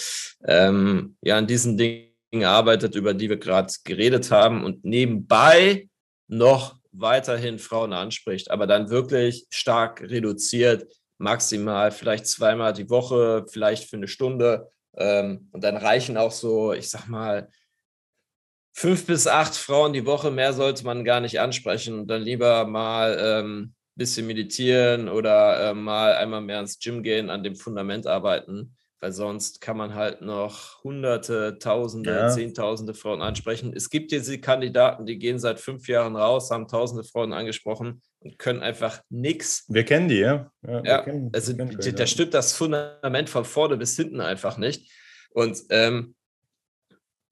ähm, 0.46 1.16
ja 1.22 1.36
an 1.36 1.46
diesen 1.46 1.76
Dingen 1.76 2.09
arbeitet, 2.32 2.94
über 2.94 3.14
die 3.14 3.28
wir 3.28 3.38
gerade 3.38 3.72
geredet 3.84 4.30
haben 4.30 4.64
und 4.64 4.84
nebenbei 4.84 5.88
noch 6.28 6.76
weiterhin 6.92 7.58
Frauen 7.58 7.92
anspricht, 7.92 8.50
aber 8.50 8.66
dann 8.66 8.90
wirklich 8.90 9.46
stark 9.50 10.02
reduziert, 10.02 10.86
maximal 11.18 11.90
vielleicht 11.90 12.26
zweimal 12.26 12.72
die 12.72 12.88
Woche, 12.88 13.46
vielleicht 13.48 13.88
für 13.88 13.96
eine 13.96 14.08
Stunde. 14.08 14.70
Ähm, 14.96 15.48
und 15.52 15.62
dann 15.62 15.76
reichen 15.76 16.16
auch 16.16 16.32
so, 16.32 16.72
ich 16.72 16.88
sag 16.88 17.08
mal, 17.08 17.48
fünf 18.72 19.06
bis 19.06 19.26
acht 19.26 19.54
Frauen 19.54 19.92
die 19.92 20.06
Woche. 20.06 20.30
Mehr 20.30 20.52
sollte 20.52 20.84
man 20.84 21.04
gar 21.04 21.20
nicht 21.20 21.40
ansprechen. 21.40 22.00
Und 22.00 22.08
dann 22.08 22.22
lieber 22.22 22.64
mal 22.66 23.18
ein 23.18 23.44
ähm, 23.44 23.74
bisschen 23.96 24.26
meditieren 24.26 25.08
oder 25.08 25.70
äh, 25.70 25.74
mal 25.74 26.14
einmal 26.14 26.40
mehr 26.40 26.60
ins 26.60 26.78
Gym 26.78 27.02
gehen, 27.02 27.28
an 27.28 27.42
dem 27.42 27.54
Fundament 27.54 28.06
arbeiten 28.06 28.76
weil 29.00 29.12
sonst 29.12 29.60
kann 29.60 29.76
man 29.76 29.94
halt 29.94 30.20
noch 30.20 30.84
Hunderte, 30.84 31.58
Tausende, 31.58 32.10
ja. 32.10 32.28
Zehntausende 32.28 32.92
Frauen 32.94 33.22
ansprechen. 33.22 33.72
Es 33.74 33.88
gibt 33.88 34.12
diese 34.12 34.38
Kandidaten, 34.38 35.06
die 35.06 35.18
gehen 35.18 35.38
seit 35.38 35.58
fünf 35.58 35.88
Jahren 35.88 36.16
raus, 36.16 36.50
haben 36.50 36.68
Tausende 36.68 37.04
Frauen 37.04 37.32
angesprochen 37.32 38.02
und 38.20 38.38
können 38.38 38.60
einfach 38.60 39.02
nichts. 39.08 39.64
Wir 39.68 39.84
kennen 39.84 40.08
die, 40.08 40.18
ja. 40.18 40.52
Ja, 40.66 40.84
ja 40.84 41.02
kennen, 41.02 41.30
also 41.32 41.52
die, 41.54 41.94
da 41.94 42.06
stimmt 42.06 42.34
das 42.34 42.52
Fundament 42.52 43.30
von 43.30 43.46
vorne 43.46 43.78
bis 43.78 43.96
hinten 43.96 44.20
einfach 44.20 44.58
nicht. 44.58 44.92
Und 45.30 45.62
ähm, 45.70 46.14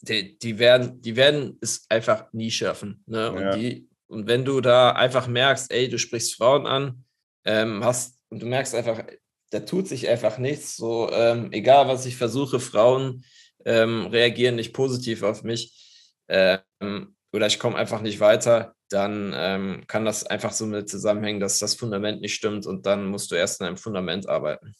die, 0.00 0.38
die, 0.38 0.58
werden, 0.58 1.02
die 1.02 1.16
werden 1.16 1.58
es 1.60 1.84
einfach 1.90 2.32
nie 2.32 2.50
schaffen. 2.50 3.02
Ne? 3.06 3.30
Und, 3.30 3.42
ja. 3.42 3.56
die, 3.56 3.88
und 4.06 4.26
wenn 4.26 4.44
du 4.44 4.60
da 4.60 4.92
einfach 4.92 5.26
merkst, 5.26 5.70
ey, 5.70 5.88
du 5.88 5.98
sprichst 5.98 6.36
Frauen 6.36 6.66
an, 6.66 7.04
ähm, 7.44 7.84
hast 7.84 8.18
und 8.30 8.42
du 8.42 8.46
merkst 8.46 8.74
einfach, 8.74 9.02
da 9.50 9.60
tut 9.60 9.88
sich 9.88 10.08
einfach 10.08 10.38
nichts. 10.38 10.76
So, 10.76 11.10
ähm, 11.12 11.52
egal 11.52 11.88
was 11.88 12.06
ich 12.06 12.16
versuche, 12.16 12.60
Frauen 12.60 13.24
ähm, 13.64 14.06
reagieren 14.06 14.56
nicht 14.56 14.72
positiv 14.72 15.22
auf 15.22 15.42
mich 15.42 16.12
ähm, 16.28 17.14
oder 17.32 17.46
ich 17.46 17.58
komme 17.58 17.76
einfach 17.76 18.00
nicht 18.00 18.20
weiter, 18.20 18.74
dann 18.90 19.32
ähm, 19.36 19.84
kann 19.86 20.04
das 20.04 20.24
einfach 20.24 20.52
so 20.52 20.66
mit 20.66 20.88
zusammenhängen, 20.88 21.40
dass 21.40 21.58
das 21.58 21.74
Fundament 21.74 22.20
nicht 22.20 22.34
stimmt 22.34 22.66
und 22.66 22.86
dann 22.86 23.06
musst 23.06 23.30
du 23.30 23.34
erst 23.34 23.60
an 23.60 23.68
einem 23.68 23.76
Fundament 23.76 24.28
arbeiten. 24.28 24.74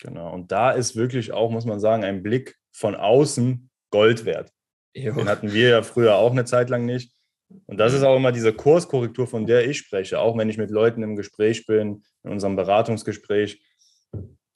Genau, 0.00 0.32
und 0.32 0.52
da 0.52 0.72
ist 0.72 0.96
wirklich 0.96 1.32
auch, 1.32 1.50
muss 1.50 1.64
man 1.64 1.80
sagen, 1.80 2.04
ein 2.04 2.22
Blick 2.22 2.56
von 2.72 2.94
außen 2.94 3.70
Gold 3.90 4.24
wert. 4.24 4.50
Jo. 4.94 5.14
Den 5.14 5.28
hatten 5.28 5.52
wir 5.52 5.68
ja 5.68 5.82
früher 5.82 6.16
auch 6.16 6.32
eine 6.32 6.44
Zeit 6.44 6.68
lang 6.68 6.84
nicht. 6.84 7.12
Und 7.66 7.78
das 7.78 7.92
ist 7.92 8.02
auch 8.02 8.16
immer 8.16 8.32
diese 8.32 8.52
Kurskorrektur, 8.52 9.26
von 9.26 9.46
der 9.46 9.68
ich 9.68 9.78
spreche, 9.78 10.18
auch 10.18 10.36
wenn 10.36 10.48
ich 10.48 10.58
mit 10.58 10.70
Leuten 10.70 11.02
im 11.02 11.16
Gespräch 11.16 11.66
bin, 11.66 12.02
in 12.22 12.30
unserem 12.30 12.56
Beratungsgespräch 12.56 13.60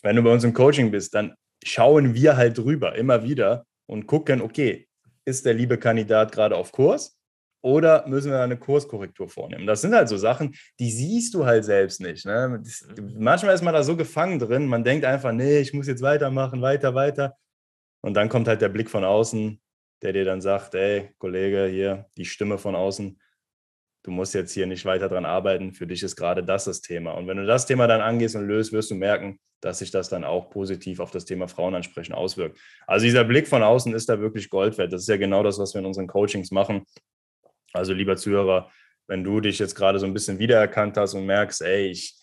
wenn 0.03 0.17
du 0.17 0.23
bei 0.23 0.33
uns 0.33 0.45
im 0.45 0.53
Coaching 0.53 0.91
bist, 0.91 1.15
dann 1.15 1.35
schauen 1.65 2.15
wir 2.15 2.37
halt 2.37 2.59
drüber 2.59 2.95
immer 2.95 3.23
wieder 3.23 3.67
und 3.87 4.07
gucken, 4.07 4.41
okay, 4.41 4.89
ist 5.25 5.45
der 5.45 5.55
liebe 5.55 5.79
Kandidat 5.79 6.33
gerade 6.33 6.57
auf 6.57 6.73
Kurs 6.73 7.19
oder 7.63 8.07
müssen 8.07 8.31
wir 8.31 8.41
eine 8.41 8.57
Kurskorrektur 8.57 9.29
vornehmen? 9.29 9.67
Das 9.67 9.81
sind 9.81 9.95
halt 9.95 10.09
so 10.09 10.17
Sachen, 10.17 10.55
die 10.79 10.91
siehst 10.91 11.35
du 11.35 11.45
halt 11.45 11.65
selbst 11.65 12.01
nicht. 12.01 12.25
Ne? 12.25 12.61
Das, 12.63 12.87
manchmal 13.17 13.55
ist 13.55 13.63
man 13.63 13.75
da 13.75 13.83
so 13.83 13.97
gefangen 13.97 14.39
drin, 14.39 14.67
man 14.67 14.85
denkt 14.85 15.05
einfach, 15.05 15.33
nee, 15.33 15.59
ich 15.59 15.75
muss 15.75 15.87
jetzt 15.87 16.03
weitermachen, 16.03 16.63
weiter, 16.63 16.95
weiter. 16.95 17.37
Und 18.01 18.15
dann 18.15 18.29
kommt 18.29 18.47
halt 18.49 18.63
der 18.63 18.69
Blick 18.69 18.89
von 18.89 19.05
außen, 19.05 19.61
der 20.03 20.13
dir 20.13 20.25
dann 20.25 20.41
sagt, 20.41 20.75
ey, 20.75 21.11
Kollege, 21.19 21.67
hier, 21.67 22.07
die 22.17 22.25
Stimme 22.25 22.59
von 22.59 22.77
außen, 22.77 23.21
du 24.09 24.15
musst 24.15 24.33
jetzt 24.33 24.53
hier 24.53 24.67
nicht 24.67 24.87
weiter 24.87 25.11
dran 25.11 25.27
arbeiten, 25.27 25.75
für 25.75 25.87
dich 25.87 26.03
ist 26.03 26.17
gerade 26.17 26.43
das 26.43 26.65
das 26.65 26.81
Thema. 26.81 27.13
Und 27.13 27.27
wenn 27.27 27.37
du 27.37 27.45
das 27.45 27.67
Thema 27.67 27.87
dann 27.87 28.01
angehst 28.01 28.37
und 28.37 28.49
löst, 28.49 28.73
wirst 28.73 28.91
du 28.91 28.95
merken, 28.95 29.39
dass 29.61 29.81
sich 29.81 29.91
das 29.91 30.09
dann 30.09 30.25
auch 30.25 30.49
positiv 30.49 30.99
auf 30.99 31.11
das 31.11 31.27
Thema 31.27 31.47
Frauenansprechen 31.47 32.15
auswirkt. 32.15 32.59
Also 32.87 33.05
dieser 33.05 33.25
Blick 33.25 33.47
von 33.47 33.63
außen 33.63 33.93
ist 33.93 34.09
da 34.09 34.19
wirklich 34.19 34.49
Gold 34.49 34.79
wert. 34.79 34.95
Das 34.95 35.03
ist 35.03 35.09
ja 35.09 35.19
genau 35.19 35.43
das, 35.43 35.59
was 35.59 35.75
wir 35.75 35.81
in 35.81 35.87
unseren 35.87 36.07
Coachings 36.07 36.51
machen. 36.51 36.87
Also 37.75 37.93
lieber 37.93 38.17
Zuhörer, 38.17 38.71
wenn 39.09 39.25
du 39.25 39.43
dich 39.43 39.59
jetzt 39.59 39.75
gerade 39.75 39.99
so 39.99 40.07
ein 40.07 40.15
bisschen 40.15 40.39
wiedererkannt 40.39 40.97
hast 40.97 41.13
und 41.13 41.27
merkst, 41.27 41.61
ey, 41.61 41.89
ich, 41.89 42.17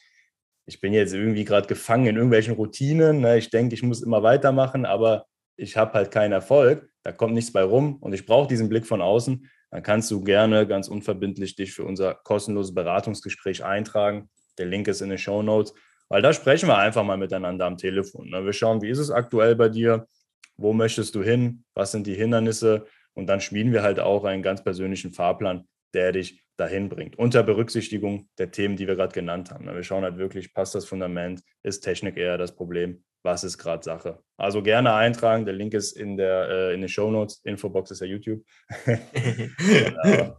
ich 0.66 0.82
bin 0.82 0.92
jetzt 0.92 1.14
irgendwie 1.14 1.46
gerade 1.46 1.68
gefangen 1.68 2.08
in 2.08 2.16
irgendwelchen 2.16 2.56
Routinen, 2.56 3.20
ne? 3.20 3.38
ich 3.38 3.52
denke, 3.52 3.76
ich 3.76 3.84
muss 3.84 4.02
immer 4.02 4.24
weitermachen, 4.24 4.88
aber 4.88 5.28
ich 5.56 5.78
habe 5.78 5.94
halt 5.94 6.10
keinen 6.10 6.32
Erfolg, 6.32 6.90
da 7.04 7.12
kommt 7.12 7.36
nichts 7.36 7.54
bei 7.54 7.62
rum 7.62 7.98
und 8.02 8.14
ich 8.14 8.26
brauche 8.26 8.48
diesen 8.48 8.70
Blick 8.70 8.88
von 8.88 9.04
außen, 9.04 9.48
dann 9.76 9.84
kannst 9.84 10.10
du 10.10 10.24
gerne 10.24 10.66
ganz 10.66 10.88
unverbindlich 10.88 11.58
dich 11.58 11.74
für 11.74 11.84
unser 11.84 12.16
kostenloses 12.16 12.74
Beratungsgespräch 12.74 13.66
eintragen. 13.66 14.30
Der 14.58 14.68
Link 14.68 14.88
ist 14.88 15.02
in 15.02 15.10
den 15.10 15.18
Show 15.18 15.42
Notes, 15.42 15.74
weil 16.08 16.22
da 16.22 16.32
sprechen 16.32 16.70
wir 16.70 16.78
einfach 16.78 17.04
mal 17.04 17.18
miteinander 17.18 17.66
am 17.66 17.76
Telefon. 17.76 18.30
Ne? 18.30 18.46
Wir 18.46 18.54
schauen, 18.54 18.82
wie 18.82 18.90
ist 18.90 19.00
es 19.00 19.12
aktuell 19.12 19.54
bei 19.58 19.68
dir? 19.68 20.08
Wo 20.56 20.72
möchtest 20.72 21.14
du 21.14 21.24
hin? 21.24 21.66
Was 21.74 21.92
sind 21.92 22.08
die 22.08 22.14
Hindernisse? 22.14 22.86
Und 23.16 23.28
dann 23.28 23.42
schmieden 23.42 23.74
wir 23.74 23.84
halt 23.84 24.00
auch 24.00 24.24
einen 24.24 24.44
ganz 24.44 24.64
persönlichen 24.64 25.12
Fahrplan, 25.12 25.68
der 25.94 26.14
dich 26.14 26.42
dahin 26.56 26.88
bringt. 26.88 27.20
Unter 27.20 27.44
Berücksichtigung 27.44 28.30
der 28.38 28.52
Themen, 28.52 28.78
die 28.78 28.88
wir 28.88 28.96
gerade 28.96 29.14
genannt 29.14 29.52
haben. 29.52 29.66
Wir 29.66 29.84
schauen 29.84 30.06
halt 30.06 30.18
wirklich, 30.18 30.54
passt 30.54 30.74
das 30.74 30.86
Fundament, 30.86 31.42
ist 31.64 31.82
Technik 31.82 32.16
eher 32.16 32.38
das 32.38 32.56
Problem, 32.56 33.04
was 33.26 33.44
ist 33.44 33.58
gerade 33.58 33.84
Sache. 33.84 34.20
Also 34.38 34.64
gerne 34.64 34.94
eintragen, 34.94 35.46
der 35.46 35.56
Link 35.56 35.74
ist 35.74 35.92
in, 35.94 36.16
der, 36.16 36.48
äh, 36.48 36.74
in 36.74 36.82
den 36.82 36.88
Show 36.88 37.12
Notes, 37.12 37.42
Infobox 37.44 37.92
ist 37.92 38.00
ja 38.00 38.08
YouTube. 38.08 38.42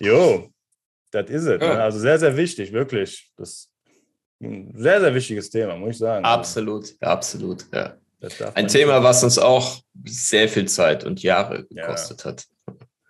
jo, 0.00 0.48
das 1.10 1.28
ist 1.28 1.44
es. 1.44 1.60
Ne? 1.60 1.82
Also 1.82 1.98
sehr, 1.98 2.18
sehr 2.18 2.36
wichtig, 2.36 2.72
wirklich. 2.72 3.30
Das 3.36 3.48
ist 3.50 3.72
ein 4.40 4.72
sehr, 4.74 5.00
sehr 5.00 5.14
wichtiges 5.14 5.50
Thema, 5.50 5.76
muss 5.76 5.90
ich 5.90 5.98
sagen. 5.98 6.24
Absolut, 6.24 6.94
absolut, 7.00 7.66
ja. 7.72 7.96
Ein 8.54 8.68
Thema, 8.68 9.02
was 9.02 9.24
uns 9.24 9.38
auch 9.38 9.80
sehr 10.04 10.48
viel 10.48 10.68
Zeit 10.68 11.04
und 11.04 11.22
Jahre 11.22 11.66
gekostet 11.66 12.24
ja. 12.24 12.30
hat. 12.30 12.46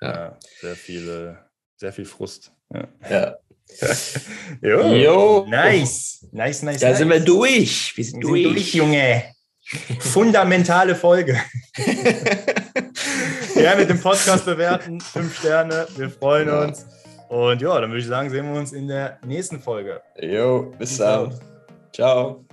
Ja. 0.01 0.13
ja, 0.13 0.39
sehr 0.61 0.77
viele 0.77 1.51
sehr 1.81 1.93
viel 1.93 2.05
Frust. 2.05 2.53
Ja. 3.09 3.37
Jo. 4.63 4.95
jo. 4.95 5.47
Nice. 5.49 6.27
Nice, 6.33 6.63
nice. 6.63 6.81
Da 6.81 6.89
nice. 6.89 6.99
sind 6.99 7.11
wir 7.11 7.21
durch. 7.21 7.93
Wir 7.97 8.05
sind, 8.05 8.21
wir 8.23 8.29
durch. 8.29 8.45
durch, 8.45 8.75
Junge. 8.75 9.25
Fundamentale 10.01 10.95
Folge. 10.95 11.41
ja, 13.55 13.77
mit 13.77 13.89
dem 13.89 14.01
Podcast 14.01 14.45
bewerten. 14.45 15.01
Fünf 15.01 15.39
Sterne. 15.39 15.87
Wir 15.97 16.11
freuen 16.11 16.49
ja. 16.49 16.63
uns. 16.63 16.87
Und 17.29 17.63
ja, 17.63 17.81
dann 17.81 17.91
würde 17.91 18.01
ich 18.01 18.07
sagen, 18.07 18.29
sehen 18.29 18.53
wir 18.53 18.59
uns 18.59 18.73
in 18.73 18.89
der 18.89 19.19
nächsten 19.25 19.61
Folge. 19.61 20.03
Jo, 20.21 20.75
bis 20.77 20.97
dann. 20.97 21.39
Ciao. 21.93 22.45